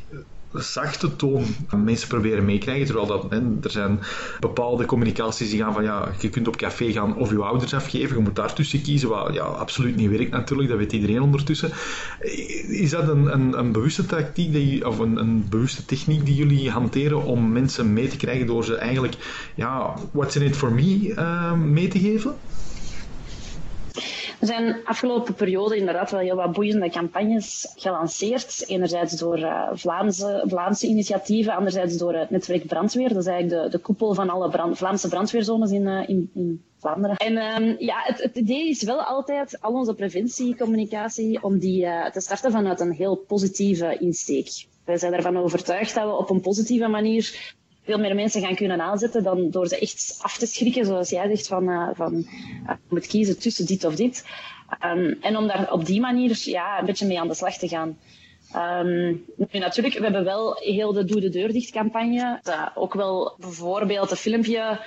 zachte 0.53 1.17
toon 1.17 1.45
mensen 1.85 2.09
proberen 2.09 2.45
meekrijgen. 2.45 2.87
Terwijl 2.87 3.07
dat, 3.07 3.27
hè, 3.31 3.41
er 3.63 3.71
zijn 3.71 4.01
bepaalde 4.41 4.85
communicaties 4.85 5.51
die 5.51 5.59
gaan 5.59 5.73
van 5.73 5.83
ja, 5.83 6.09
je 6.21 6.29
kunt 6.29 6.49
op 6.49 6.57
café 6.57 6.93
gaan 6.93 7.17
of 7.17 7.31
je 7.31 7.43
ouders 7.43 7.75
afgeven. 7.75 8.17
Je 8.17 8.23
moet 8.23 8.37
daartussen 8.37 8.83
kiezen, 8.83 9.09
wat 9.09 9.35
ja, 9.35 9.43
absoluut 9.43 9.97
niet 9.97 10.11
werkt 10.11 10.31
natuurlijk. 10.31 10.69
Dat 10.69 10.79
weet 10.79 10.93
iedereen 10.93 11.23
ondertussen. 11.23 11.71
Is 12.69 12.91
dat 12.91 13.09
een, 13.09 13.33
een, 13.33 13.59
een 13.59 13.73
bewuste 13.73 14.07
tactiek 14.07 14.53
die, 14.53 14.89
of 14.89 14.99
een, 14.99 15.17
een 15.17 15.47
bewuste 15.49 15.85
techniek 15.85 16.25
die 16.25 16.35
jullie 16.35 16.71
hanteren 16.71 17.25
om 17.25 17.53
mensen 17.53 17.93
mee 17.93 18.09
te 18.09 18.17
krijgen 18.17 18.47
door 18.47 18.65
ze 18.65 18.77
eigenlijk 18.77 19.17
ja, 19.55 19.95
what's 20.13 20.37
in 20.37 20.43
it 20.43 20.57
for 20.57 20.73
me 20.73 21.09
uh, 21.09 21.53
mee 21.53 21.89
te 21.89 21.99
geven? 21.99 22.35
Er 24.41 24.47
zijn 24.47 24.85
afgelopen 24.85 25.35
periode 25.35 25.77
inderdaad 25.77 26.11
wel 26.11 26.21
heel 26.21 26.37
wat 26.37 26.53
boeiende 26.53 26.91
campagnes 26.91 27.73
gelanceerd. 27.77 28.65
Enerzijds 28.67 29.13
door 29.13 29.39
uh, 29.39 29.69
Vlaamse, 29.73 30.45
Vlaamse 30.47 30.87
initiatieven, 30.87 31.53
anderzijds 31.53 31.97
door 31.97 32.15
het 32.15 32.31
netwerk 32.31 32.67
Brandweer. 32.67 33.09
Dat 33.09 33.19
is 33.19 33.27
eigenlijk 33.27 33.63
de, 33.63 33.71
de 33.71 33.83
koepel 33.83 34.15
van 34.15 34.31
alle 34.31 34.51
brand, 34.51 34.77
Vlaamse 34.77 35.09
brandweerzones 35.09 35.71
in, 35.71 35.83
uh, 35.83 36.09
in, 36.09 36.63
Vlaanderen. 36.79 37.17
En 37.17 37.63
um, 37.63 37.77
ja, 37.79 38.03
het, 38.03 38.23
het, 38.23 38.37
idee 38.37 38.69
is 38.69 38.83
wel 38.83 39.03
altijd 39.03 39.61
al 39.61 39.73
onze 39.73 39.95
preventiecommunicatie 39.95 41.43
om 41.43 41.59
die 41.59 41.85
uh, 41.85 42.11
te 42.11 42.21
starten 42.21 42.53
vanuit 42.53 42.81
een 42.81 42.93
heel 42.93 43.17
positieve 43.17 43.97
insteek. 43.99 44.67
Wij 44.85 44.99
zijn 44.99 45.13
ervan 45.13 45.37
overtuigd 45.37 45.95
dat 45.95 46.05
we 46.05 46.17
op 46.17 46.31
een 46.31 46.41
positieve 46.41 46.89
manier 46.89 47.55
veel 47.89 47.99
meer 47.99 48.15
mensen 48.15 48.43
gaan 48.43 48.55
kunnen 48.55 48.81
aanzetten 48.81 49.23
dan 49.23 49.51
door 49.51 49.67
ze 49.69 49.79
echt 49.79 50.19
af 50.23 50.39
te 50.39 50.47
schrikken, 50.47 50.85
zoals 50.85 51.11
jij 51.11 51.29
zegt, 51.29 51.47
van, 51.47 51.69
uh, 51.69 51.89
van 51.93 52.15
uh, 52.15 52.71
moet 52.89 53.07
kiezen 53.07 53.39
tussen 53.39 53.67
dit 53.67 53.85
of 53.85 53.95
dit. 53.95 54.25
Um, 54.85 55.19
en 55.21 55.37
om 55.37 55.47
daar 55.47 55.73
op 55.73 55.87
die 55.87 56.01
manier 56.01 56.41
ja, 56.45 56.79
een 56.79 56.87
beetje 56.87 57.07
mee 57.07 57.21
aan 57.21 57.29
de 57.29 57.35
slag 57.35 57.57
te 57.57 57.69
gaan. 57.69 57.99
Um, 58.57 59.25
nu, 59.37 59.59
natuurlijk, 59.59 59.97
we 59.97 60.03
hebben 60.03 60.25
wel 60.25 60.57
heel 60.61 60.93
de 60.93 61.05
Doe 61.05 61.21
de 61.21 61.29
Deur 61.29 61.53
dicht 61.53 61.71
campagne. 61.71 62.41
Uh, 62.49 62.67
ook 62.75 62.95
wel 62.95 63.35
bijvoorbeeld 63.39 64.11
een 64.11 64.17
filmpje. 64.17 64.81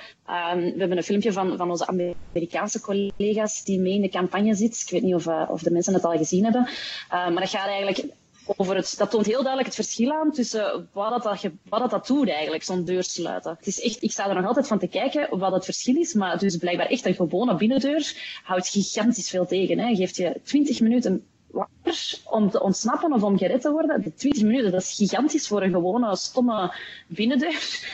Um, 0.54 0.60
we 0.60 0.78
hebben 0.78 0.96
een 0.96 1.02
filmpje 1.02 1.32
van, 1.32 1.56
van 1.56 1.70
onze 1.70 1.86
Amerikaanse 1.86 2.80
collega's 2.80 3.64
die 3.64 3.80
mee 3.80 3.94
in 3.94 4.02
de 4.02 4.08
campagne 4.08 4.54
zit. 4.54 4.82
Ik 4.84 4.90
weet 4.90 5.02
niet 5.02 5.14
of, 5.14 5.26
of 5.26 5.62
de 5.62 5.70
mensen 5.70 5.94
het 5.94 6.04
al 6.04 6.16
gezien 6.16 6.44
hebben. 6.44 6.68
Maar 7.08 7.40
dat 7.40 7.50
gaat 7.50 7.68
eigenlijk 7.68 8.04
over 8.46 8.76
het, 8.76 8.94
dat 8.98 9.10
toont 9.10 9.26
heel 9.26 9.42
duidelijk 9.42 9.66
het 9.66 9.74
verschil 9.74 10.12
aan 10.12 10.32
tussen 10.32 10.88
wat 10.92 11.22
dat, 11.22 11.50
wat 11.68 11.90
dat, 11.90 12.06
doet 12.06 12.28
eigenlijk, 12.28 12.62
zo'n 12.62 12.84
deur 12.84 13.04
sluiten. 13.04 13.54
Het 13.58 13.66
is 13.66 13.80
echt, 13.80 14.02
ik 14.02 14.12
sta 14.12 14.28
er 14.28 14.34
nog 14.34 14.46
altijd 14.46 14.66
van 14.66 14.78
te 14.78 14.86
kijken 14.86 15.38
wat 15.38 15.52
het 15.52 15.64
verschil 15.64 15.96
is, 15.96 16.14
maar 16.14 16.38
dus 16.38 16.56
blijkbaar 16.56 16.86
echt 16.86 17.06
een 17.06 17.14
gewone 17.14 17.54
binnendeur 17.54 18.40
houdt 18.44 18.68
gigantisch 18.68 19.30
veel 19.30 19.46
tegen. 19.46 19.78
Hè. 19.78 19.94
Geeft 19.94 20.16
je 20.16 20.40
20 20.42 20.80
minuten 20.80 21.24
wakker 21.52 22.18
om 22.24 22.50
te 22.50 22.62
ontsnappen 22.62 23.12
of 23.12 23.22
om 23.22 23.38
gered 23.38 23.60
te 23.60 23.70
worden. 23.70 24.02
De 24.02 24.14
20 24.14 24.42
minuten, 24.42 24.70
dat 24.70 24.80
is 24.80 24.94
gigantisch 24.94 25.48
voor 25.48 25.62
een 25.62 25.72
gewone, 25.72 26.16
stomme 26.16 26.74
binnendeur. 27.06 27.88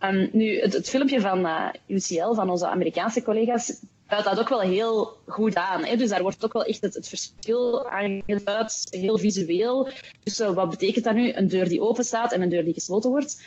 Um, 0.00 0.28
nu, 0.38 0.60
het, 0.60 0.88
filmpje 0.88 1.20
van 1.20 1.38
uh, 1.38 1.68
UCL, 1.86 2.32
van 2.32 2.50
onze 2.50 2.66
Amerikaanse 2.68 3.22
collega's, 3.22 3.80
duidt 4.08 4.24
dat 4.24 4.38
ook 4.38 4.48
wel 4.48 4.60
heel 4.60 5.16
goed 5.26 5.54
aan. 5.54 5.84
Hè? 5.84 5.96
Dus 5.96 6.08
daar 6.08 6.22
wordt 6.22 6.44
ook 6.44 6.52
wel 6.52 6.64
echt 6.64 6.80
het, 6.80 7.08
verschil 7.08 7.88
aangeduid, 7.88 8.86
heel 8.90 9.18
visueel. 9.18 9.88
Dus 10.22 10.40
uh, 10.40 10.54
wat 10.54 10.70
betekent 10.70 11.04
dat 11.04 11.14
nu? 11.14 11.32
Een 11.32 11.48
deur 11.48 11.68
die 11.68 11.80
open 11.80 12.04
staat 12.04 12.32
en 12.32 12.42
een 12.42 12.48
deur 12.48 12.64
die 12.64 12.74
gesloten 12.74 13.10
wordt. 13.10 13.42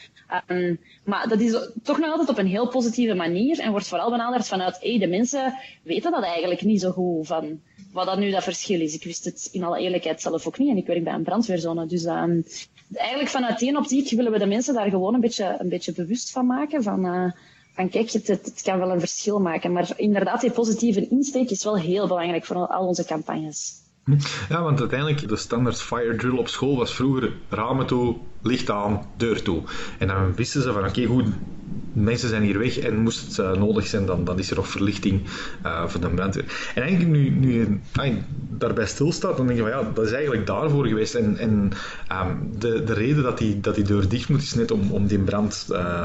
Um, 0.47 0.79
maar 1.03 1.27
dat 1.27 1.39
is 1.39 1.51
toch 1.83 1.97
nog 1.97 2.09
altijd 2.09 2.29
op 2.29 2.37
een 2.37 2.47
heel 2.47 2.67
positieve 2.67 3.13
manier 3.13 3.59
en 3.59 3.71
wordt 3.71 3.87
vooral 3.87 4.09
benaderd 4.09 4.47
vanuit, 4.47 4.77
hey, 4.81 4.99
de 4.99 5.07
mensen 5.07 5.53
weten 5.83 6.11
dat 6.11 6.23
eigenlijk 6.23 6.61
niet 6.61 6.81
zo 6.81 6.91
goed 6.91 7.27
van 7.27 7.61
wat 7.91 8.05
dat 8.05 8.19
nu 8.19 8.31
dat 8.31 8.43
verschil 8.43 8.81
is. 8.81 8.93
Ik 8.93 9.03
wist 9.03 9.25
het 9.25 9.49
in 9.51 9.63
alle 9.63 9.79
eerlijkheid 9.79 10.21
zelf 10.21 10.47
ook 10.47 10.57
niet 10.57 10.69
en 10.69 10.77
ik 10.77 10.87
werk 10.87 11.03
bij 11.03 11.13
een 11.13 11.23
brandweerzone. 11.23 11.85
Dus 11.85 12.03
um, 12.03 12.45
eigenlijk 12.93 13.29
vanuit 13.29 13.59
die 13.59 13.77
optiek 13.77 14.09
willen 14.09 14.31
we 14.31 14.39
de 14.39 14.45
mensen 14.45 14.73
daar 14.73 14.89
gewoon 14.89 15.13
een 15.13 15.21
beetje, 15.21 15.55
een 15.59 15.69
beetje 15.69 15.91
bewust 15.91 16.31
van 16.31 16.45
maken. 16.45 16.83
Van, 16.83 17.05
uh, 17.05 17.31
van 17.77 17.89
kijk, 17.89 18.11
het, 18.11 18.27
het, 18.27 18.61
kan 18.63 18.79
wel 18.79 18.91
een 18.91 18.99
verschil 18.99 19.39
maken. 19.39 19.71
Maar 19.71 19.89
inderdaad, 19.95 20.41
die 20.41 20.51
positieve 20.51 21.07
insteek 21.07 21.49
is 21.49 21.63
wel 21.63 21.77
heel 21.77 22.07
belangrijk 22.07 22.45
voor 22.45 22.55
al 22.55 22.87
onze 22.87 23.05
campagnes. 23.05 23.85
Ja, 24.49 24.61
want 24.63 24.79
uiteindelijk, 24.79 25.27
de 25.27 25.35
standaard 25.35 25.81
fire 25.81 26.15
drill 26.15 26.37
op 26.37 26.47
school 26.47 26.77
was 26.77 26.95
vroeger 26.95 27.33
ramen 27.49 27.85
toe, 27.85 28.15
licht 28.41 28.69
aan, 28.69 29.05
deur 29.17 29.41
toe. 29.41 29.63
En 29.99 30.07
dan 30.07 30.35
wisten 30.35 30.61
ze 30.61 30.73
van, 30.73 30.85
oké, 30.85 31.05
goed, 31.05 31.27
mensen 31.93 32.29
zijn 32.29 32.43
hier 32.43 32.59
weg 32.59 32.79
en 32.79 32.97
moest 32.97 33.27
het 33.27 33.37
uh, 33.37 33.59
nodig 33.59 33.87
zijn, 33.87 34.05
dan, 34.05 34.23
dan 34.23 34.39
is 34.39 34.49
er 34.49 34.55
nog 34.55 34.67
verlichting 34.67 35.21
uh, 35.65 35.87
voor 35.87 36.01
de 36.01 36.09
brandweer. 36.09 36.71
En 36.75 36.81
eigenlijk 36.81 37.11
nu, 37.11 37.29
nu 37.29 37.53
je 37.53 37.77
daarbij 38.49 38.85
stilstaat, 38.85 39.37
dan 39.37 39.47
denk 39.47 39.59
je 39.59 39.65
van 39.65 39.79
ja, 39.79 39.91
dat 39.93 40.05
is 40.05 40.11
eigenlijk 40.11 40.45
daarvoor 40.45 40.87
geweest. 40.87 41.15
En, 41.15 41.37
en 41.37 41.71
um, 42.11 42.59
de, 42.59 42.83
de 42.83 42.93
reden 42.93 43.23
dat 43.23 43.37
die, 43.37 43.59
dat 43.59 43.75
die 43.75 43.83
deur 43.83 44.09
dicht 44.09 44.29
moet, 44.29 44.41
is 44.41 44.53
net 44.53 44.71
om, 44.71 44.91
om 44.91 45.07
die 45.07 45.19
brand 45.19 45.67
uh, 45.71 46.03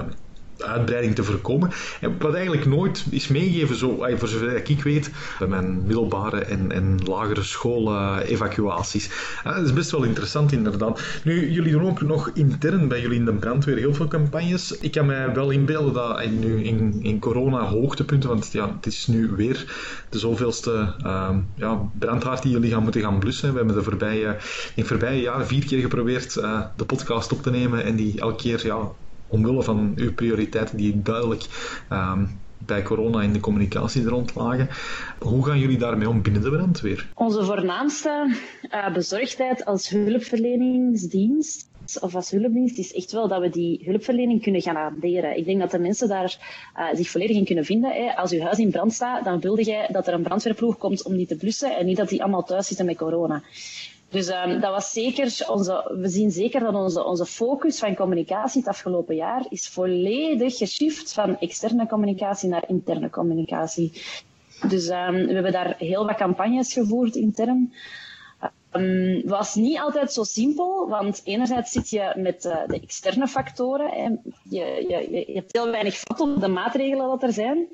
uitbreiding 0.64 1.14
te 1.14 1.24
voorkomen. 1.24 1.70
En 2.00 2.18
wat 2.18 2.34
eigenlijk 2.34 2.66
nooit 2.66 3.04
is 3.10 3.28
meegegeven, 3.28 3.76
zo, 3.76 4.06
voor 4.16 4.28
zover 4.28 4.70
ik 4.70 4.82
weet, 4.82 5.10
bij 5.38 5.48
mijn 5.48 5.82
middelbare 5.86 6.40
en, 6.40 6.72
en 6.72 6.98
lagere 7.04 7.42
school 7.42 7.92
uh, 7.92 8.16
evacuaties. 8.24 9.10
Uh, 9.46 9.56
dat 9.56 9.64
is 9.64 9.72
best 9.72 9.90
wel 9.90 10.02
interessant 10.02 10.52
inderdaad. 10.52 11.00
Nu, 11.24 11.50
jullie 11.50 11.72
doen 11.72 11.86
ook 11.86 12.02
nog 12.02 12.30
intern 12.34 12.88
bij 12.88 13.00
jullie 13.00 13.18
in 13.18 13.24
de 13.24 13.32
brandweer 13.32 13.76
heel 13.76 13.94
veel 13.94 14.08
campagnes. 14.08 14.78
Ik 14.78 14.92
kan 14.92 15.06
mij 15.06 15.34
wel 15.34 15.50
inbeelden 15.50 15.92
dat 15.92 16.30
nu 16.30 16.64
in, 16.64 16.98
in 17.02 17.18
corona 17.18 17.64
hoogtepunten, 17.64 18.28
want 18.28 18.52
ja, 18.52 18.74
het 18.76 18.86
is 18.86 19.06
nu 19.06 19.30
weer 19.36 19.64
de 20.08 20.18
zoveelste 20.18 20.94
uh, 21.04 21.36
ja, 21.54 21.90
brandhaard 21.98 22.42
die 22.42 22.52
jullie 22.52 22.70
gaan 22.70 22.82
moeten 22.82 23.00
gaan 23.00 23.18
blussen. 23.18 23.50
We 23.50 23.56
hebben 23.56 23.76
de 23.76 23.82
voorbije, 23.82 24.36
in 24.74 24.84
voorbije 24.84 25.20
jaar 25.20 25.46
vier 25.46 25.64
keer 25.64 25.80
geprobeerd 25.80 26.34
de 26.76 26.84
podcast 26.86 27.32
op 27.32 27.42
te 27.42 27.50
nemen 27.50 27.84
en 27.84 27.96
die 27.96 28.20
elke 28.20 28.36
keer 28.36 28.66
ja, 28.66 28.90
omwille 29.32 29.62
van 29.62 29.92
uw 29.96 30.12
prioriteiten 30.14 30.76
die 30.76 31.02
duidelijk 31.02 31.46
um, 31.90 32.40
bij 32.66 32.82
corona 32.82 33.22
in 33.22 33.32
de 33.32 33.40
communicatie 33.40 34.04
rond 34.04 34.34
lagen. 34.34 34.68
Hoe 35.18 35.46
gaan 35.46 35.58
jullie 35.58 35.78
daarmee 35.78 36.08
om 36.08 36.22
binnen 36.22 36.42
de 36.42 36.50
brandweer? 36.50 37.08
Onze 37.14 37.44
voornaamste 37.44 38.36
uh, 38.70 38.92
bezorgdheid 38.92 39.64
als 39.64 39.88
hulpverleningsdienst 39.88 41.70
of 42.00 42.14
als 42.14 42.30
hulpdienst 42.30 42.78
is 42.78 42.92
echt 42.92 43.12
wel 43.12 43.28
dat 43.28 43.40
we 43.40 43.48
die 43.48 43.80
hulpverlening 43.84 44.42
kunnen 44.42 44.62
garanderen. 44.62 45.36
Ik 45.36 45.44
denk 45.44 45.60
dat 45.60 45.70
de 45.70 45.78
mensen 45.78 46.08
daar 46.08 46.38
uh, 46.76 46.86
zich 46.94 47.10
volledig 47.10 47.36
in 47.36 47.44
kunnen 47.44 47.64
vinden. 47.64 47.90
Hè. 47.90 48.16
Als 48.16 48.32
uw 48.32 48.40
huis 48.40 48.58
in 48.58 48.70
brand 48.70 48.92
staat, 48.92 49.24
dan 49.24 49.40
wilde 49.40 49.62
jij 49.62 49.88
dat 49.92 50.06
er 50.06 50.14
een 50.14 50.22
brandweerploeg 50.22 50.78
komt 50.78 51.04
om 51.04 51.16
die 51.16 51.26
te 51.26 51.36
blussen 51.36 51.76
en 51.76 51.86
niet 51.86 51.96
dat 51.96 52.08
die 52.08 52.22
allemaal 52.22 52.44
thuis 52.44 52.66
zitten 52.66 52.86
met 52.86 52.96
corona. 52.96 53.42
Dus 54.12 54.28
um, 54.28 54.60
dat 54.60 54.70
was 54.70 54.90
zeker 54.90 55.44
onze, 55.48 55.96
we 56.00 56.08
zien 56.08 56.30
zeker 56.30 56.60
dat 56.60 56.74
onze, 56.74 57.04
onze 57.04 57.26
focus 57.26 57.78
van 57.78 57.94
communicatie 57.94 58.60
het 58.60 58.68
afgelopen 58.68 59.14
jaar 59.14 59.46
is 59.48 59.68
volledig 59.68 60.56
geshift 60.56 61.12
van 61.12 61.38
externe 61.38 61.86
communicatie 61.86 62.48
naar 62.48 62.64
interne 62.68 63.10
communicatie. 63.10 63.92
Dus 64.68 64.88
um, 64.88 65.26
we 65.26 65.32
hebben 65.32 65.52
daar 65.52 65.74
heel 65.78 66.06
wat 66.06 66.16
campagnes 66.16 66.72
gevoerd 66.72 67.14
intern. 67.14 67.72
Um, 68.72 69.22
was 69.24 69.54
niet 69.54 69.78
altijd 69.78 70.12
zo 70.12 70.22
simpel, 70.22 70.88
want 70.88 71.20
enerzijds 71.24 71.70
zit 71.70 71.90
je 71.90 72.12
met 72.16 72.44
uh, 72.44 72.66
de 72.66 72.80
externe 72.80 73.28
factoren. 73.28 73.90
Hè. 73.90 74.08
Je, 74.42 74.84
je, 74.88 75.26
je 75.26 75.32
hebt 75.34 75.52
heel 75.52 75.70
weinig 75.70 75.98
vat 75.98 76.20
op 76.20 76.40
de 76.40 76.48
maatregelen 76.48 77.06
dat 77.06 77.22
er 77.22 77.32
zijn. 77.32 77.68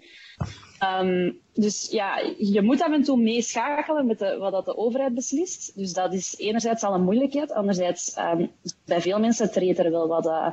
Um, 0.83 1.39
dus 1.55 1.89
ja, 1.91 2.35
je 2.39 2.63
moet 2.63 2.83
af 2.83 2.93
en 2.93 3.03
toe 3.03 3.21
meeschakelen 3.21 4.07
met 4.07 4.37
wat 4.39 4.53
dat 4.53 4.65
de 4.65 4.77
overheid 4.77 5.15
beslist. 5.15 5.73
Dus 5.77 5.93
dat 5.93 6.13
is 6.13 6.35
enerzijds 6.39 6.83
al 6.83 6.95
een 6.95 7.03
moeilijkheid. 7.03 7.53
Anderzijds, 7.53 8.17
um, 8.19 8.51
bij 8.85 9.01
veel 9.01 9.19
mensen 9.19 9.53
treedt 9.53 9.79
er 9.79 9.91
wel 9.91 10.09
wat 10.09 10.27
uh, 10.27 10.49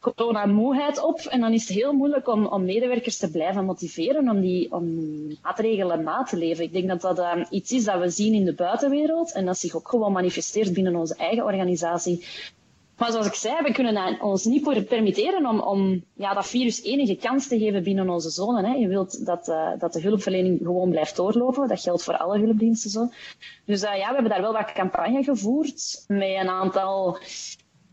corona-moeheid 0.00 1.02
op. 1.02 1.18
En 1.18 1.40
dan 1.40 1.52
is 1.52 1.68
het 1.68 1.76
heel 1.76 1.92
moeilijk 1.92 2.28
om, 2.28 2.46
om 2.46 2.64
medewerkers 2.64 3.16
te 3.16 3.30
blijven 3.30 3.64
motiveren 3.64 4.28
om 4.28 4.40
die, 4.40 4.72
om 4.72 4.84
maatregelen 5.42 6.02
na 6.02 6.22
te 6.22 6.36
leven. 6.36 6.64
Ik 6.64 6.72
denk 6.72 6.88
dat 6.88 7.00
dat 7.00 7.18
uh, 7.18 7.44
iets 7.50 7.72
is 7.72 7.84
dat 7.84 8.00
we 8.00 8.08
zien 8.08 8.34
in 8.34 8.44
de 8.44 8.54
buitenwereld 8.54 9.32
en 9.32 9.44
dat 9.44 9.58
zich 9.58 9.76
ook 9.76 9.88
gewoon 9.88 10.12
manifesteert 10.12 10.72
binnen 10.72 10.96
onze 10.96 11.16
eigen 11.16 11.44
organisatie. 11.44 12.24
Maar 12.96 13.10
zoals 13.10 13.26
ik 13.26 13.34
zei, 13.34 13.62
we 13.62 13.72
kunnen 13.72 14.20
ons 14.20 14.44
niet 14.44 14.86
permitteren 14.88 15.46
om, 15.46 15.60
om 15.60 16.04
ja, 16.14 16.34
dat 16.34 16.46
virus 16.46 16.82
enige 16.82 17.16
kans 17.16 17.48
te 17.48 17.58
geven 17.58 17.82
binnen 17.82 18.10
onze 18.10 18.30
zone. 18.30 18.68
Hè. 18.68 18.74
Je 18.74 18.88
wilt 18.88 19.26
dat, 19.26 19.48
uh, 19.48 19.70
dat 19.78 19.92
de 19.92 20.00
hulpverlening 20.00 20.58
gewoon 20.62 20.90
blijft 20.90 21.16
doorlopen. 21.16 21.68
Dat 21.68 21.80
geldt 21.80 22.02
voor 22.02 22.16
alle 22.16 22.38
hulpdiensten 22.38 22.90
zo. 22.90 23.08
Dus 23.64 23.82
uh, 23.82 23.96
ja, 23.96 24.08
we 24.08 24.14
hebben 24.14 24.32
daar 24.32 24.40
wel 24.40 24.52
wat 24.52 24.72
campagne 24.72 25.22
gevoerd 25.22 26.04
met 26.08 26.28
een 26.28 26.48
aantal 26.48 27.18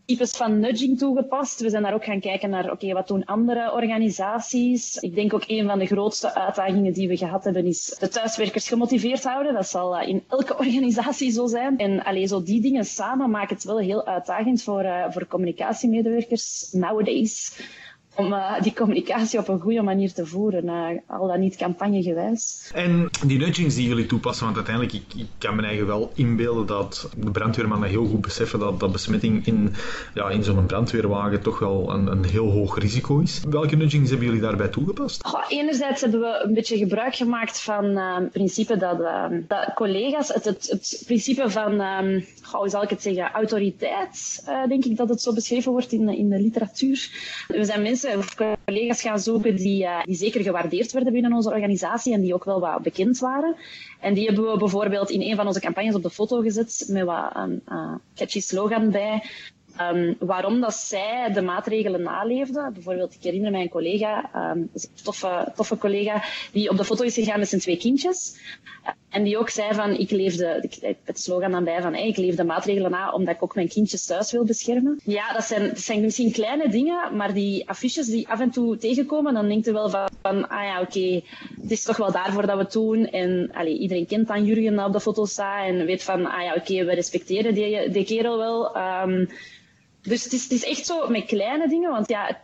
types 0.06 0.36
van 0.36 0.58
nudging 0.60 0.98
toegepast. 0.98 1.60
We 1.60 1.70
zijn 1.70 1.82
daar 1.82 1.94
ook 1.94 2.04
gaan 2.04 2.20
kijken 2.20 2.50
naar, 2.50 2.70
oké, 2.70 2.92
wat 2.92 3.08
doen 3.08 3.24
andere 3.24 3.72
organisaties? 3.72 4.96
Ik 4.96 5.14
denk 5.14 5.34
ook 5.34 5.44
een 5.46 5.66
van 5.66 5.78
de 5.78 5.86
grootste 5.86 6.34
uitdagingen 6.34 6.92
die 6.92 7.08
we 7.08 7.16
gehad 7.16 7.44
hebben 7.44 7.66
is 7.66 7.96
de 7.98 8.08
thuiswerkers 8.08 8.68
gemotiveerd 8.68 9.24
houden. 9.24 9.54
Dat 9.54 9.68
zal 9.68 10.00
uh, 10.00 10.08
in 10.08 10.24
elke 10.28 10.58
organisatie 10.64 11.30
zo 11.30 11.46
zijn. 11.46 11.78
En 11.78 12.04
alleen 12.04 12.28
zo 12.28 12.42
die 12.42 12.60
dingen 12.60 12.84
samen 12.84 13.30
maken 13.30 13.54
het 13.54 13.64
wel 13.64 13.78
heel 13.78 14.06
uitdagend 14.06 14.62
voor, 14.62 14.82
uh, 14.84 15.10
voor 15.10 15.26
communicatiemedewerkers 15.26 16.68
nowadays 16.72 17.52
om 18.16 18.32
uh, 18.32 18.60
die 18.60 18.72
communicatie 18.74 19.38
op 19.38 19.48
een 19.48 19.60
goede 19.60 19.82
manier 19.82 20.12
te 20.12 20.26
voeren, 20.26 20.64
uh, 20.64 21.18
al 21.18 21.26
dan 21.26 21.40
niet 21.40 21.56
campagnegewijs. 21.56 22.70
En 22.74 23.10
die 23.26 23.38
nudgings 23.38 23.74
die 23.74 23.88
jullie 23.88 24.06
toepassen, 24.06 24.44
want 24.44 24.56
uiteindelijk, 24.56 24.94
ik, 24.94 25.20
ik 25.20 25.26
kan 25.38 25.56
me 25.56 25.62
eigen 25.62 25.86
wel 25.86 26.10
inbeelden 26.14 26.66
dat 26.66 27.08
de 27.16 27.30
brandweermannen 27.30 27.88
heel 27.88 28.06
goed 28.06 28.20
beseffen 28.20 28.58
dat, 28.58 28.80
dat 28.80 28.92
besmetting 28.92 29.46
in, 29.46 29.74
ja, 30.14 30.28
in 30.28 30.44
zo'n 30.44 30.66
brandweerwagen 30.66 31.42
toch 31.42 31.58
wel 31.58 31.90
een, 31.90 32.06
een 32.06 32.24
heel 32.24 32.50
hoog 32.50 32.78
risico 32.78 33.18
is. 33.18 33.42
Welke 33.48 33.76
nudgings 33.76 34.10
hebben 34.10 34.26
jullie 34.26 34.42
daarbij 34.42 34.68
toegepast? 34.68 35.26
Goh, 35.26 35.44
enerzijds 35.48 36.00
hebben 36.00 36.20
we 36.20 36.42
een 36.44 36.54
beetje 36.54 36.76
gebruik 36.76 37.14
gemaakt 37.14 37.60
van 37.60 37.84
uh, 37.84 38.16
het 38.16 38.30
principe 38.32 38.76
dat, 38.76 38.98
dat 39.48 39.72
collega's, 39.74 40.28
het, 40.28 40.44
het, 40.44 40.66
het, 40.70 41.02
principe 41.06 41.50
van, 41.50 41.80
um, 41.80 42.24
hoe 42.52 42.68
zal 42.68 42.82
ik 42.82 42.90
het 42.90 43.02
zeggen, 43.02 43.30
autoriteit, 43.32 44.44
denk 44.68 44.84
ik 44.84 44.96
dat 44.96 45.08
het 45.08 45.22
zo 45.22 45.32
beschreven 45.32 45.72
wordt 45.72 45.92
in, 45.92 46.08
in 46.08 46.28
de 46.28 46.40
literatuur. 46.40 47.10
We 47.48 47.64
zijn 47.64 47.82
mensen 47.82 48.03
of 48.04 48.34
collega's 48.64 49.00
gaan 49.00 49.18
zoeken 49.18 49.56
die, 49.56 49.82
uh, 49.82 50.02
die 50.02 50.16
zeker 50.16 50.42
gewaardeerd 50.42 50.92
werden 50.92 51.12
binnen 51.12 51.32
onze 51.32 51.50
organisatie 51.50 52.12
en 52.12 52.20
die 52.20 52.34
ook 52.34 52.44
wel 52.44 52.60
wat 52.60 52.82
bekend 52.82 53.18
waren. 53.18 53.56
En 54.00 54.14
die 54.14 54.26
hebben 54.26 54.50
we 54.50 54.58
bijvoorbeeld 54.58 55.10
in 55.10 55.22
een 55.22 55.36
van 55.36 55.46
onze 55.46 55.60
campagnes 55.60 55.94
op 55.94 56.02
de 56.02 56.10
foto 56.10 56.40
gezet 56.40 56.84
met 56.88 57.04
wat 57.04 57.30
een 57.34 57.62
uh, 57.68 57.94
catchy 58.14 58.40
slogan 58.40 58.90
bij. 58.90 59.22
Um, 59.80 60.16
waarom 60.18 60.60
dat 60.60 60.74
zij 60.74 61.32
de 61.32 61.42
maatregelen 61.42 62.02
naleefde. 62.02 62.70
Bijvoorbeeld, 62.72 63.14
ik 63.14 63.22
herinner 63.22 63.50
mij 63.50 63.60
een 63.60 63.68
collega, 63.68 64.30
een 64.32 64.70
toffe, 65.02 65.52
toffe 65.54 65.78
collega, 65.78 66.24
die 66.52 66.70
op 66.70 66.76
de 66.76 66.84
foto 66.84 67.04
is 67.04 67.14
gegaan 67.14 67.38
met 67.38 67.48
zijn 67.48 67.60
twee 67.60 67.76
kindjes. 67.76 68.36
En 69.14 69.22
die 69.22 69.38
ook 69.38 69.50
zei 69.50 69.74
van, 69.74 69.90
ik 69.90 70.10
leefde, 70.10 70.68
het 71.04 71.20
slogan 71.20 71.50
dan 71.50 71.64
bij 71.64 71.82
van, 71.82 71.94
ik 71.94 72.16
leef 72.16 72.34
de 72.34 72.44
maatregelen 72.44 72.90
na 72.90 73.12
omdat 73.12 73.34
ik 73.34 73.42
ook 73.42 73.54
mijn 73.54 73.68
kindjes 73.68 74.06
thuis 74.06 74.32
wil 74.32 74.44
beschermen. 74.44 75.00
Ja, 75.04 75.32
dat 75.32 75.44
zijn, 75.44 75.68
dat 75.68 75.78
zijn 75.78 76.00
misschien 76.00 76.32
kleine 76.32 76.68
dingen, 76.68 77.16
maar 77.16 77.34
die 77.34 77.68
affiches 77.68 78.06
die 78.06 78.28
af 78.28 78.40
en 78.40 78.50
toe 78.50 78.76
tegenkomen, 78.76 79.34
dan 79.34 79.48
denkt 79.48 79.64
je 79.64 79.72
wel 79.72 79.90
van, 79.90 80.48
ah 80.48 80.64
ja, 80.64 80.80
oké, 80.80 81.22
het 81.60 81.70
is 81.70 81.82
toch 81.82 81.96
wel 81.96 82.12
daarvoor 82.12 82.46
dat 82.46 82.56
we 82.56 82.62
het 82.62 82.72
doen. 82.72 83.06
En 83.06 83.50
iedereen 83.66 84.06
kent 84.06 84.28
dan 84.28 84.44
Jurgen 84.44 84.84
op 84.84 84.92
de 84.92 85.00
foto 85.00 85.24
staat 85.24 85.66
en 85.66 85.84
weet 85.84 86.02
van, 86.02 86.26
ah 86.26 86.42
ja, 86.42 86.54
oké, 86.54 86.84
we 86.84 86.94
respecteren 86.94 87.54
die, 87.54 88.04
kerel 88.04 88.38
wel. 88.38 88.76
Um, 88.76 89.28
dus 90.02 90.24
het 90.24 90.32
is, 90.32 90.42
het 90.42 90.52
is 90.52 90.64
echt 90.64 90.86
zo 90.86 91.08
met 91.08 91.24
kleine 91.24 91.68
dingen, 91.68 91.90
want 91.90 92.08
ja, 92.08 92.40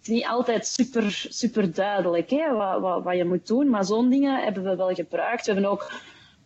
is 0.00 0.08
niet 0.08 0.26
altijd 0.26 0.66
super, 0.66 1.26
super 1.28 1.74
duidelijk 1.74 2.30
hè, 2.30 2.52
wat, 2.52 2.80
wat, 2.80 3.02
wat 3.02 3.16
je 3.16 3.24
moet 3.24 3.46
doen. 3.46 3.70
Maar 3.70 3.84
zo'n 3.84 4.10
dingen 4.10 4.42
hebben 4.42 4.62
we 4.62 4.76
wel 4.76 4.94
gebruikt. 4.94 5.46
We 5.46 5.52
hebben 5.52 5.70
ook 5.70 5.92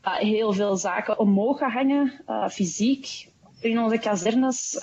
uh, 0.05 0.15
heel 0.15 0.53
veel 0.53 0.77
zaken 0.77 1.19
omhoog 1.19 1.59
gehangen, 1.59 2.13
uh, 2.29 2.49
fysiek. 2.49 3.29
In 3.61 3.79
onze 3.81 3.99
kazernes. 3.99 4.79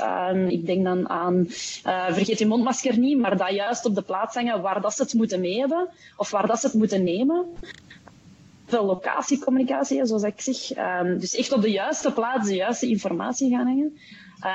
Ik 0.48 0.66
denk 0.66 0.84
dan 0.84 1.10
aan, 1.10 1.48
uh, 1.86 2.06
vergeet 2.10 2.40
je 2.40 2.48
mondmasker 2.48 2.98
niet, 2.98 3.18
maar 3.18 3.38
dat 3.38 3.50
juist 3.50 3.86
op 3.86 3.96
de 3.96 4.02
plaats 4.02 4.36
hangen 4.36 4.62
waar 4.62 4.82
dat 4.82 4.94
ze 4.94 5.02
het 5.02 5.14
moeten 5.14 5.40
mee 5.40 5.60
hebben 5.60 5.90
of 6.18 6.32
waar 6.32 6.48
dat 6.48 6.60
ze 6.60 6.66
het 6.66 6.76
moeten 6.76 7.04
nemen 7.04 7.46
veel 8.74 8.86
locatiecommunicatie, 8.86 10.06
zoals 10.06 10.24
ik 10.24 10.42
zeg. 10.42 10.78
Um, 10.78 11.20
dus 11.20 11.36
echt 11.36 11.52
op 11.52 11.62
de 11.62 11.72
juiste 11.72 12.14
plaats 12.14 12.48
de 12.48 12.56
juiste 12.56 12.88
informatie 12.88 13.50
gaan 13.50 13.68
hangen. 13.68 13.98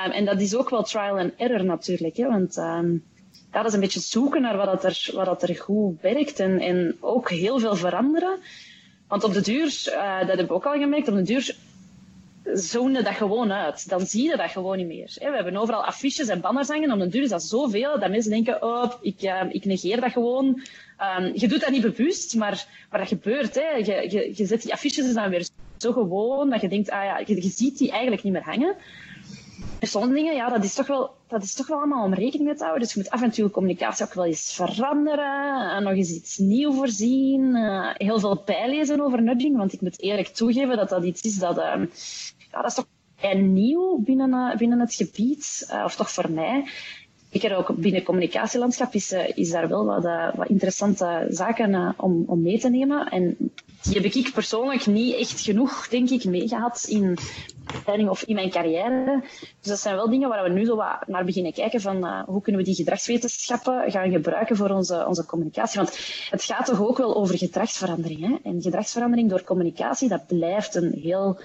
Um, 0.05 0.11
en 0.11 0.25
dat 0.25 0.41
is 0.41 0.55
ook 0.55 0.69
wel 0.69 0.83
trial 0.83 1.17
and 1.17 1.33
error 1.37 1.63
natuurlijk. 1.63 2.17
Hè, 2.17 2.27
want 2.27 2.57
um, 2.57 3.03
dat 3.51 3.65
is 3.65 3.73
een 3.73 3.79
beetje 3.79 3.99
zoeken 3.99 4.41
naar 4.41 4.57
wat, 4.57 4.65
dat 4.65 4.83
er, 4.83 5.09
wat 5.13 5.25
dat 5.25 5.43
er 5.43 5.55
goed 5.55 6.01
werkt. 6.01 6.39
En, 6.39 6.59
en 6.59 6.97
ook 6.99 7.29
heel 7.29 7.59
veel 7.59 7.75
veranderen. 7.75 8.37
Want 9.07 9.23
op 9.23 9.33
de 9.33 9.41
duur, 9.41 9.83
uh, 9.87 10.19
dat 10.19 10.37
heb 10.37 10.45
ik 10.45 10.51
ook 10.51 10.65
al 10.65 10.79
gemerkt, 10.79 11.07
op 11.07 11.15
de 11.15 11.21
duur 11.21 11.55
zoende 12.53 13.03
dat 13.03 13.13
gewoon 13.13 13.51
uit. 13.51 13.89
Dan 13.89 14.05
zie 14.05 14.23
je 14.23 14.37
dat 14.37 14.51
gewoon 14.51 14.77
niet 14.77 14.87
meer. 14.87 15.15
We 15.19 15.35
hebben 15.35 15.57
overal 15.57 15.85
affiches 15.85 16.27
en 16.27 16.41
banners 16.41 16.67
hangen. 16.67 16.91
Op 16.91 16.99
de 16.99 17.07
duur 17.07 17.23
is 17.23 17.29
dat 17.29 17.43
zoveel 17.43 17.99
dat 17.99 18.09
mensen 18.09 18.31
denken, 18.31 18.63
oh, 18.63 18.91
ik, 19.01 19.21
uh, 19.21 19.41
ik 19.49 19.65
negeer 19.65 20.01
dat 20.01 20.11
gewoon. 20.11 20.45
Um, 21.17 21.31
je 21.33 21.47
doet 21.47 21.61
dat 21.61 21.69
niet 21.69 21.81
bewust, 21.81 22.35
maar, 22.35 22.65
maar 22.89 22.99
dat 22.99 23.09
gebeurt. 23.09 23.55
Hè. 23.55 23.69
Je, 23.69 24.31
je, 24.35 24.45
zet 24.45 24.61
die 24.61 24.73
affiches 24.73 25.13
dan 25.13 25.29
weer 25.29 25.47
zo 25.77 25.91
gewoon 25.91 26.49
dat 26.49 26.61
je 26.61 26.67
denkt, 26.67 26.89
ah 26.89 27.03
ja, 27.03 27.21
je 27.25 27.49
ziet 27.49 27.77
die 27.77 27.91
eigenlijk 27.91 28.23
niet 28.23 28.33
meer 28.33 28.43
hangen. 28.43 28.75
Sommige 29.81 30.13
dingen, 30.13 30.35
ja, 30.35 30.49
dat 30.49 30.63
is, 30.63 30.73
toch 30.73 30.87
wel, 30.87 31.15
dat 31.27 31.43
is 31.43 31.53
toch 31.53 31.67
wel 31.67 31.77
allemaal 31.77 32.05
om 32.05 32.13
rekening 32.13 32.47
mee 32.47 32.55
te 32.57 32.63
houden. 32.63 32.83
Dus 32.83 32.93
je 32.93 32.99
moet 32.99 33.09
af 33.09 33.21
en 33.21 33.31
toe 33.31 33.49
communicatie 33.49 34.05
ook 34.05 34.13
wel 34.13 34.25
eens 34.25 34.53
veranderen. 34.53 35.71
En 35.71 35.83
nog 35.83 35.93
eens 35.93 36.11
iets 36.11 36.37
nieuws 36.37 36.75
voorzien. 36.75 37.55
Uh, 37.55 37.89
heel 37.93 38.19
veel 38.19 38.41
bijlezen 38.45 39.01
over 39.01 39.21
nudging. 39.21 39.57
Want 39.57 39.73
ik 39.73 39.81
moet 39.81 40.01
eerlijk 40.01 40.27
toegeven 40.27 40.77
dat 40.77 40.89
dat 40.89 41.03
iets 41.03 41.21
is 41.21 41.35
dat... 41.35 41.57
Uh, 41.57 41.63
ja, 42.51 42.61
dat 42.61 42.65
is 42.65 42.73
toch 42.73 42.87
nieuw 43.33 43.99
binnen, 44.03 44.29
uh, 44.29 44.55
binnen 44.55 44.79
het 44.79 44.93
gebied. 44.93 45.73
of 45.83 45.95
toch 45.95 46.11
voor 46.11 46.31
mij. 46.31 46.67
Zeker 47.31 47.57
ook 47.57 47.75
binnen 47.75 48.03
communicatielandschap 48.03 48.93
is, 48.93 49.11
is 49.11 49.49
daar 49.49 49.67
wel 49.67 49.85
wat, 49.85 50.03
wat 50.35 50.49
interessante 50.49 51.25
zaken 51.29 51.93
om, 51.97 52.23
om 52.27 52.41
mee 52.41 52.59
te 52.59 52.69
nemen. 52.69 53.07
En 53.07 53.37
die 53.81 54.01
heb 54.01 54.03
ik 54.03 54.33
persoonlijk 54.33 54.85
niet 54.85 55.15
echt 55.15 55.41
genoeg, 55.41 55.87
denk 55.87 56.09
ik, 56.09 56.23
meegehad 56.23 56.85
in 56.87 57.17
of 58.09 58.23
in 58.23 58.35
mijn 58.35 58.49
carrière. 58.49 59.23
Dus 59.59 59.69
dat 59.69 59.79
zijn 59.79 59.95
wel 59.95 60.09
dingen 60.09 60.29
waar 60.29 60.43
we 60.43 60.49
nu 60.49 60.65
zo 60.65 60.75
wat 60.75 61.07
naar 61.07 61.25
beginnen 61.25 61.53
kijken 61.53 61.81
van 61.81 62.23
hoe 62.25 62.41
kunnen 62.41 62.61
we 62.61 62.67
die 62.67 62.75
gedragswetenschappen 62.75 63.91
gaan 63.91 64.11
gebruiken 64.11 64.55
voor 64.55 64.69
onze, 64.69 65.05
onze 65.07 65.25
communicatie. 65.25 65.79
Want 65.79 65.97
het 66.29 66.43
gaat 66.43 66.65
toch 66.65 66.81
ook 66.81 66.97
wel 66.97 67.15
over 67.15 67.37
gedragsverandering. 67.37 68.19
Hè? 68.19 68.49
En 68.49 68.61
gedragsverandering 68.61 69.29
door 69.29 69.43
communicatie, 69.43 70.09
dat 70.09 70.27
blijft 70.27 70.75
een 70.75 70.93
heel 71.01 71.39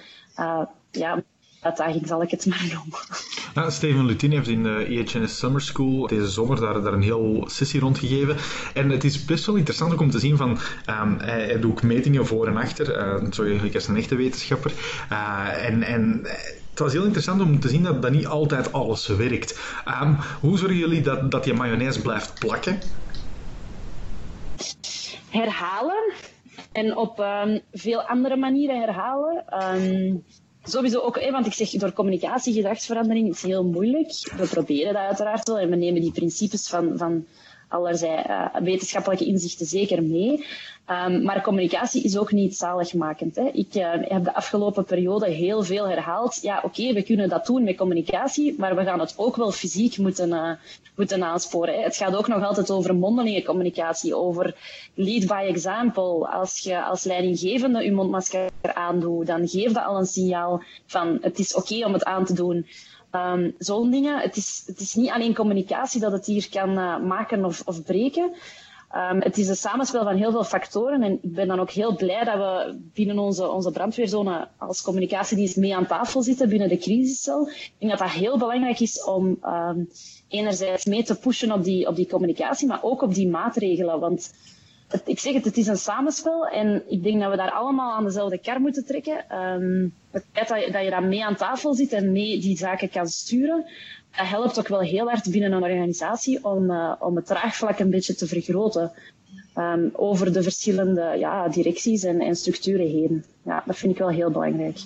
ja, 0.91 1.23
uitdaging, 1.65 2.07
zal 2.07 2.21
ik 2.21 2.31
het 2.31 2.45
maar 2.45 2.65
noemen. 2.73 2.99
Ja, 3.55 3.69
Steven 3.69 4.05
Lutin 4.05 4.31
heeft 4.31 4.47
in 4.47 4.63
de 4.63 4.85
EHNS 4.85 5.37
Summer 5.37 5.61
School 5.61 6.07
deze 6.07 6.27
zomer 6.27 6.59
daar, 6.59 6.81
daar 6.81 6.93
een 6.93 7.01
heel 7.01 7.43
sessie 7.47 7.79
rondgegeven. 7.79 8.37
En 8.73 8.89
het 8.89 9.03
is 9.03 9.25
best 9.25 9.45
wel 9.45 9.55
interessant 9.55 9.99
om 9.99 10.11
te 10.11 10.19
zien 10.19 10.37
van, 10.37 10.49
um, 10.49 11.17
hij, 11.19 11.45
hij, 11.45 11.59
doet 11.59 11.71
ook 11.71 11.83
metingen 11.83 12.25
voor 12.25 12.47
en 12.47 12.57
achter, 12.57 12.97
uh, 12.97 13.31
zo 13.31 13.43
eigenlijk 13.43 13.75
als 13.75 13.87
een 13.87 13.97
echte 13.97 14.15
wetenschapper. 14.15 14.73
Uh, 15.11 15.65
en, 15.65 15.83
en 15.83 16.21
het 16.69 16.79
was 16.79 16.93
heel 16.93 17.03
interessant 17.03 17.41
om 17.41 17.59
te 17.59 17.69
zien 17.69 17.83
dat, 17.83 18.01
dat 18.01 18.11
niet 18.11 18.27
altijd 18.27 18.73
alles 18.73 19.07
werkt. 19.07 19.59
Um, 20.01 20.17
hoe 20.39 20.57
zorgen 20.57 20.77
jullie 20.77 21.01
dat, 21.01 21.31
dat 21.31 21.43
die 21.43 21.53
mayonaise 21.53 22.01
blijft 22.01 22.39
plakken? 22.39 22.79
Herhalen. 25.29 26.13
En 26.71 26.97
op 26.97 27.19
um, 27.19 27.61
veel 27.71 28.01
andere 28.01 28.35
manieren 28.35 28.79
herhalen. 28.79 29.45
Um, 29.63 30.23
Sowieso 30.67 30.99
ook, 30.99 31.29
want 31.31 31.45
ik 31.45 31.53
zeg, 31.53 31.69
door 31.69 31.93
communicatie, 31.93 32.53
gedragsverandering 32.53 33.29
is 33.29 33.41
heel 33.41 33.65
moeilijk. 33.65 34.31
We 34.37 34.47
proberen 34.47 34.93
dat 34.93 35.01
uiteraard 35.01 35.47
wel 35.47 35.59
en 35.59 35.69
we 35.69 35.75
nemen 35.75 36.01
die 36.01 36.11
principes 36.11 36.67
van, 36.67 36.97
van 36.97 37.25
allerlei 37.67 38.23
uh, 38.27 38.55
wetenschappelijke 38.63 39.25
inzichten 39.25 39.65
zeker 39.65 40.03
mee. 40.03 40.45
Um, 40.89 41.23
maar 41.23 41.41
communicatie 41.41 42.03
is 42.03 42.17
ook 42.17 42.31
niet 42.31 42.55
zaligmakend. 42.55 43.35
Hè. 43.35 43.49
Ik 43.53 43.75
uh, 43.75 43.91
heb 43.99 44.23
de 44.23 44.33
afgelopen 44.33 44.85
periode 44.85 45.29
heel 45.29 45.63
veel 45.63 45.87
herhaald. 45.87 46.39
Ja, 46.41 46.61
oké, 46.63 46.93
we 46.93 47.03
kunnen 47.03 47.29
dat 47.29 47.45
doen 47.45 47.63
met 47.63 47.75
communicatie, 47.77 48.55
maar 48.57 48.75
we 48.75 48.83
gaan 48.83 48.99
het 48.99 49.13
ook 49.17 49.35
wel 49.35 49.51
fysiek 49.51 49.97
moeten, 49.97 50.29
uh, 50.29 50.51
moeten 50.95 51.23
aansporen. 51.23 51.83
Het 51.83 51.95
gaat 51.95 52.15
ook 52.15 52.27
nog 52.27 52.43
altijd 52.43 52.71
over 52.71 52.95
mondelinge 52.95 53.43
communicatie, 53.43 54.15
over 54.15 54.55
lead 54.93 55.27
by 55.27 55.45
example. 55.47 56.27
Als 56.27 56.59
je 56.59 56.83
als 56.83 57.03
leidinggevende 57.03 57.83
je 57.83 57.91
mondmasker 57.91 58.49
aandoet, 58.61 59.27
dan 59.27 59.47
geef 59.47 59.71
dat 59.71 59.85
al 59.85 59.97
een 59.97 60.05
signaal 60.05 60.63
van 60.85 61.17
het 61.21 61.39
is 61.39 61.55
oké 61.55 61.85
om 61.85 61.93
het 61.93 62.03
aan 62.03 62.25
te 62.25 62.33
doen. 62.33 62.65
Um, 63.11 63.55
Zo'n 63.57 63.91
dingen. 63.91 64.19
Het 64.19 64.35
is, 64.35 64.63
het 64.65 64.79
is 64.79 64.93
niet 64.93 65.09
alleen 65.09 65.35
communicatie 65.35 65.99
dat 65.99 66.11
het 66.11 66.25
hier 66.25 66.47
kan 66.51 66.69
uh, 66.69 66.99
maken 66.99 67.45
of, 67.45 67.61
of 67.65 67.83
breken. 67.83 68.31
Um, 68.97 69.21
het 69.21 69.37
is 69.37 69.47
een 69.47 69.55
samenspel 69.55 70.03
van 70.03 70.15
heel 70.15 70.31
veel 70.31 70.43
factoren 70.43 71.03
en 71.03 71.11
ik 71.21 71.33
ben 71.33 71.47
dan 71.47 71.59
ook 71.59 71.69
heel 71.69 71.95
blij 71.95 72.23
dat 72.23 72.35
we 72.35 72.79
binnen 72.93 73.19
onze, 73.19 73.49
onze 73.49 73.71
brandweerzone 73.71 74.47
als 74.57 74.81
communicatiedienst 74.81 75.57
mee 75.57 75.75
aan 75.75 75.87
tafel 75.87 76.21
zitten 76.21 76.49
binnen 76.49 76.69
de 76.69 76.77
crisiscel. 76.77 77.47
Ik 77.47 77.71
denk 77.77 77.91
dat 77.91 77.99
dat 77.99 78.17
heel 78.17 78.37
belangrijk 78.37 78.79
is 78.79 79.03
om 79.03 79.37
um, 79.43 79.89
enerzijds 80.27 80.85
mee 80.85 81.03
te 81.03 81.19
pushen 81.19 81.51
op 81.51 81.63
die, 81.63 81.87
op 81.87 81.95
die 81.95 82.07
communicatie, 82.07 82.67
maar 82.67 82.83
ook 82.83 83.01
op 83.01 83.13
die 83.13 83.27
maatregelen. 83.27 83.99
Want 83.99 84.33
ik 85.05 85.19
zeg 85.19 85.33
het, 85.33 85.45
het 85.45 85.57
is 85.57 85.67
een 85.67 85.77
samenspel 85.77 86.47
en 86.47 86.83
ik 86.87 87.03
denk 87.03 87.21
dat 87.21 87.31
we 87.31 87.37
daar 87.37 87.51
allemaal 87.51 87.93
aan 87.93 88.03
dezelfde 88.03 88.37
kar 88.37 88.61
moeten 88.61 88.85
trekken. 88.85 89.37
Um, 89.39 89.93
het 90.11 90.25
feit 90.31 90.47
dat 90.47 90.65
je, 90.65 90.71
dat 90.71 90.83
je 90.83 90.89
daar 90.89 91.03
mee 91.03 91.25
aan 91.25 91.35
tafel 91.35 91.73
zit 91.73 91.93
en 91.93 92.11
mee 92.11 92.39
die 92.39 92.57
zaken 92.57 92.89
kan 92.89 93.07
sturen, 93.07 93.65
dat 94.17 94.27
helpt 94.27 94.59
ook 94.59 94.67
wel 94.67 94.79
heel 94.79 95.07
hard 95.07 95.31
binnen 95.31 95.51
een 95.51 95.63
organisatie 95.63 96.45
om, 96.45 96.71
uh, 96.71 96.93
om 96.99 97.15
het 97.15 97.25
draagvlak 97.25 97.79
een 97.79 97.89
beetje 97.89 98.15
te 98.15 98.27
vergroten. 98.27 98.91
Um, 99.57 99.89
over 99.93 100.33
de 100.33 100.43
verschillende 100.43 101.15
ja, 101.17 101.47
directies 101.47 102.03
en, 102.03 102.21
en 102.21 102.35
structuren 102.35 102.87
heen. 102.87 103.25
Ja, 103.43 103.63
dat 103.65 103.77
vind 103.77 103.91
ik 103.91 103.97
wel 103.97 104.09
heel 104.09 104.31
belangrijk. 104.31 104.77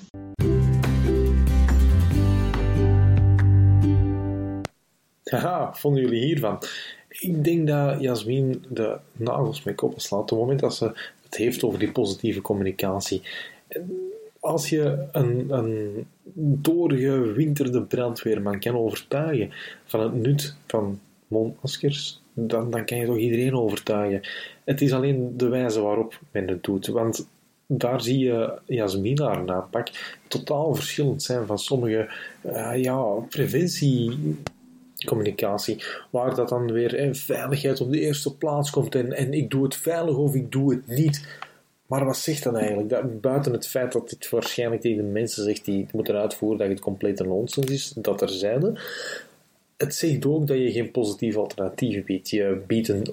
Haha, 5.24 5.74
vonden 5.74 6.02
jullie 6.02 6.24
hiervan? 6.24 6.60
Ik 7.20 7.44
denk 7.44 7.68
dat 7.68 8.02
Jasmin 8.02 8.66
de 8.70 8.98
nagels 9.12 9.64
mee 9.64 9.76
koppen 9.76 10.02
slaat 10.02 10.22
op 10.22 10.30
het 10.30 10.40
moment 10.40 10.60
dat 10.60 10.76
ze 10.76 10.92
het 11.24 11.36
heeft 11.36 11.64
over 11.64 11.80
die 11.80 11.92
positieve 11.92 12.42
communicatie. 12.42 13.22
Als 14.40 14.70
je 14.70 15.08
een, 15.12 15.46
een 15.50 16.06
doorgewinterde 16.62 17.82
brandweerman 17.82 18.60
kan 18.60 18.78
overtuigen 18.78 19.52
van 19.86 20.00
het 20.00 20.14
nut 20.14 20.56
van 20.68 21.00
mondmaskers, 21.28 22.22
dan, 22.34 22.72
dan 22.72 22.86
kan 22.86 22.98
je 22.98 23.06
toch 23.06 23.18
iedereen 23.18 23.56
overtuigen. 23.56 24.22
Het 24.64 24.82
is 24.82 24.94
alleen 24.94 25.38
de 25.38 25.48
wijze 25.48 25.82
waarop 25.82 26.20
men 26.32 26.48
het 26.48 26.64
doet. 26.64 26.88
Want 26.88 27.28
daar 27.66 28.02
zie 28.02 28.20
je 28.20 28.60
Jasmin 28.66 29.20
haar 29.20 29.50
aanpak 29.50 29.90
totaal 30.28 30.76
verschillend 30.76 31.24
zijn 31.24 31.46
van 31.46 31.60
sommige 31.60 32.10
uh, 32.46 32.74
ja, 32.76 33.16
preventiecommunicatie, 35.00 35.84
waar 36.10 36.36
dat 36.36 36.50
dan 36.50 36.72
weer 36.72 37.16
veiligheid 37.16 37.82
op 37.82 37.92
de 37.92 38.00
eerste 38.00 38.36
plaats 38.38 38.70
komt 38.70 38.96
en, 38.96 39.14
en 39.14 39.34
ik 39.34 39.50
doe 39.50 39.64
het 39.64 39.76
veilig 39.76 40.16
of 40.16 40.36
ik 40.36 40.52
doe 40.52 40.74
het 40.74 40.88
niet. 40.88 41.28
Maar 41.86 42.06
wat 42.06 42.18
zegt 42.18 42.44
dat 42.44 42.56
eigenlijk? 42.56 42.90
Dat, 42.90 43.22
buiten 43.22 43.52
het 43.52 43.68
feit 43.68 43.92
dat 43.92 44.10
dit 44.10 44.30
waarschijnlijk 44.30 44.82
tegen 44.82 44.98
de 44.98 45.12
mensen 45.12 45.44
zegt 45.44 45.66
die 45.66 45.82
het 45.82 45.94
moeten 45.94 46.16
uitvoeren 46.16 46.58
dat 46.60 46.70
het 46.70 46.80
complete 46.80 47.24
nonsens 47.24 47.72
is, 47.72 47.94
dat 47.96 48.22
er 48.22 48.30
zijn. 48.30 48.80
Het 49.78 49.96
zegt 49.96 50.26
ook 50.26 50.48
dat 50.48 50.58
je 50.58 50.72
geen 50.72 50.92
positief 50.92 51.36
alternatief 51.36 52.04
biedt. 52.06 52.30
Je 52.30 52.62
biedt 52.68 52.88
een 52.88 53.08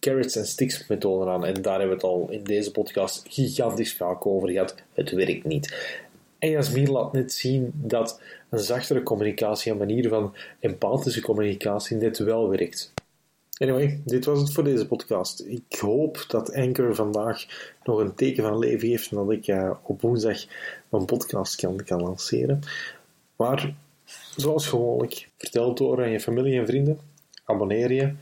carrots 0.00 0.36
and 0.36 0.46
sticks 0.46 0.86
methode 0.88 1.30
aan. 1.30 1.44
En 1.44 1.62
daar 1.62 1.78
hebben 1.78 1.98
we 1.98 2.06
het 2.06 2.12
al 2.12 2.28
in 2.30 2.44
deze 2.44 2.70
podcast 2.70 3.24
gigantisch 3.28 3.94
vaak 3.94 4.26
over 4.26 4.48
gehad. 4.48 4.74
Het 4.94 5.10
werkt 5.10 5.44
niet. 5.44 5.98
En 6.38 6.50
Jasmin 6.50 6.90
laat 6.90 7.12
net 7.12 7.32
zien 7.32 7.72
dat 7.74 8.20
een 8.50 8.58
zachtere 8.58 9.02
communicatie, 9.02 9.72
een 9.72 9.78
manier 9.78 10.08
van 10.08 10.34
empathische 10.60 11.20
communicatie, 11.20 11.96
net 11.96 12.18
wel 12.18 12.48
werkt. 12.48 12.92
Anyway, 13.58 14.00
dit 14.04 14.24
was 14.24 14.40
het 14.40 14.52
voor 14.52 14.64
deze 14.64 14.86
podcast. 14.86 15.40
Ik 15.40 15.78
hoop 15.80 16.24
dat 16.28 16.54
Anchor 16.54 16.94
vandaag 16.94 17.46
nog 17.84 17.98
een 17.98 18.14
teken 18.14 18.42
van 18.42 18.58
leven 18.58 18.88
heeft 18.88 19.10
en 19.10 19.16
dat 19.16 19.30
ik 19.30 19.46
uh, 19.46 19.70
op 19.82 20.00
woensdag 20.00 20.44
mijn 20.88 21.04
podcast 21.04 21.56
kan, 21.56 21.84
kan 21.84 22.02
lanceren. 22.02 22.60
Maar 23.36 23.74
zoals 24.36 24.66
gewoonlijk, 24.66 25.28
vertel 25.36 25.68
het 25.68 25.76
door 25.76 26.02
aan 26.02 26.10
je 26.10 26.20
familie 26.20 26.58
en 26.58 26.66
vrienden. 26.66 26.98
Abonneer 27.44 27.92
je. 27.92 28.12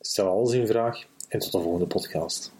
Stel 0.00 0.28
alles 0.28 0.52
in 0.52 0.66
vraag 0.66 1.04
en 1.28 1.38
tot 1.38 1.52
de 1.52 1.60
volgende 1.60 1.86
podcast. 1.86 2.52